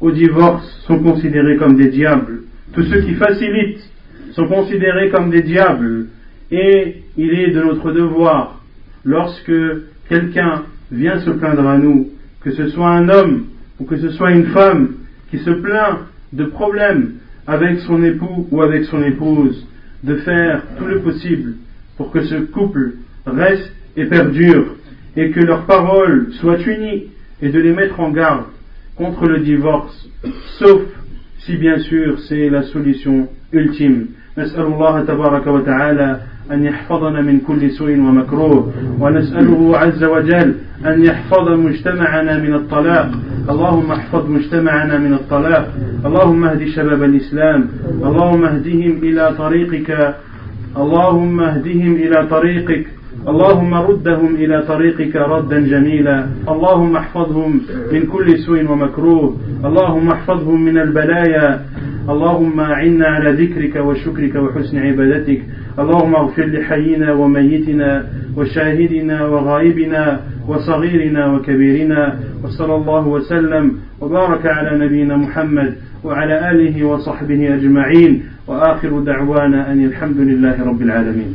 au 0.00 0.10
divorce 0.10 0.68
sont 0.88 0.98
considérés 0.98 1.56
comme 1.58 1.76
des 1.76 1.90
diables. 1.90 2.42
Tous 2.74 2.82
ceux 2.82 3.02
qui 3.02 3.14
facilitent 3.14 3.88
sont 4.32 4.48
considérés 4.48 5.10
comme 5.10 5.30
des 5.30 5.42
diables. 5.42 6.08
Et 6.50 7.02
il 7.16 7.38
est 7.38 7.52
de 7.52 7.62
notre 7.62 7.92
devoir, 7.92 8.60
lorsque 9.04 9.52
quelqu'un 10.08 10.64
vient 10.90 11.20
se 11.20 11.30
plaindre 11.30 11.68
à 11.68 11.78
nous, 11.78 12.10
que 12.40 12.50
ce 12.50 12.66
soit 12.68 12.90
un 12.90 13.08
homme 13.08 13.46
ou 13.78 13.84
que 13.84 13.96
ce 13.96 14.10
soit 14.10 14.32
une 14.32 14.46
femme 14.46 14.94
qui 15.30 15.38
se 15.38 15.50
plaint 15.50 16.00
de 16.32 16.46
problèmes 16.46 17.12
avec 17.45 17.79
son 17.79 18.03
époux 18.03 18.47
ou 18.51 18.61
avec 18.61 18.85
son 18.85 19.01
épouse, 19.03 19.65
de 20.03 20.15
faire 20.17 20.61
tout 20.77 20.85
le 20.85 20.99
possible 20.99 21.53
pour 21.97 22.11
que 22.11 22.23
ce 22.23 22.35
couple 22.35 22.93
reste 23.25 23.71
et 23.95 24.05
perdure 24.05 24.75
et 25.15 25.31
que 25.31 25.39
leurs 25.39 25.65
paroles 25.65 26.27
soient 26.33 26.59
unies 26.59 27.05
et 27.41 27.49
de 27.49 27.59
les 27.59 27.73
mettre 27.73 27.99
en 27.99 28.11
garde 28.11 28.45
contre 28.95 29.27
le 29.27 29.39
divorce, 29.39 30.09
sauf 30.59 30.81
si 31.39 31.55
bien 31.55 31.79
sûr 31.79 32.19
c'est 32.27 32.49
la 32.49 32.63
solution 32.63 33.27
ultime. 33.51 34.07
أن 36.51 36.63
يحفظنا 36.63 37.21
من 37.21 37.39
كل 37.39 37.71
سوء 37.71 37.91
ومكروه 37.91 38.73
ونسأله 38.99 39.77
عز 39.77 40.03
وجل 40.03 40.55
أن 40.85 41.03
يحفظ 41.03 41.49
مجتمعنا 41.49 42.37
من 42.39 42.53
الطلاق 42.53 43.11
اللهم 43.50 43.92
احفظ 43.92 44.30
مجتمعنا 44.30 44.98
من 44.98 45.14
الطلاق. 45.14 45.74
اللهم 46.06 46.44
اهد 46.44 46.64
شباب 46.64 47.02
الإسلام. 47.02 47.68
اللهم 48.04 48.44
اهدهم 48.44 48.92
إلى 49.02 49.34
طريقك. 49.38 50.14
اللهم 50.76 51.40
اهدهم 51.40 51.92
إلى 51.94 52.26
طريقك. 52.30 52.86
اللهم 53.28 53.74
ردهم 53.74 54.34
إلى 54.34 54.62
طريقك 54.68 55.16
ردا 55.16 55.60
جميلا. 55.60 56.26
اللهم 56.48 56.96
احفظهم 56.96 57.60
من 57.92 58.02
كل 58.06 58.38
سوء 58.38 58.70
ومكروه. 58.70 59.36
اللهم 59.64 60.08
احفظهم 60.08 60.64
من 60.64 60.78
البلايا. 60.78 61.60
اللهم 62.08 62.60
أعنا 62.60 63.06
على 63.06 63.30
ذكرك 63.32 63.76
وشكرك 63.86 64.34
وحسن 64.34 64.78
عبادتك. 64.78 65.42
اللهم 65.78 66.14
اغفر 66.14 66.46
لحينا 66.46 67.12
وميتنا 67.12 68.06
وشاهدنا 68.36 69.26
وغائبنا 69.26 70.20
وصغيرنا 70.48 71.32
وكبيرنا 71.32 72.18
وصلى 72.44 72.74
الله 72.74 73.08
وسلم 73.08 73.72
وبارك 74.00 74.46
على 74.46 74.84
نبينا 74.84 75.16
محمد 75.16 75.74
وعلى 76.04 76.50
آله 76.50 76.84
وصحبه 76.84 77.54
أجمعين 77.54 78.22
وآخر 78.46 79.00
دعوانا 79.00 79.72
أن 79.72 79.84
الحمد 79.84 80.16
لله 80.16 80.64
رب 80.68 80.82
العالمين. 80.82 81.34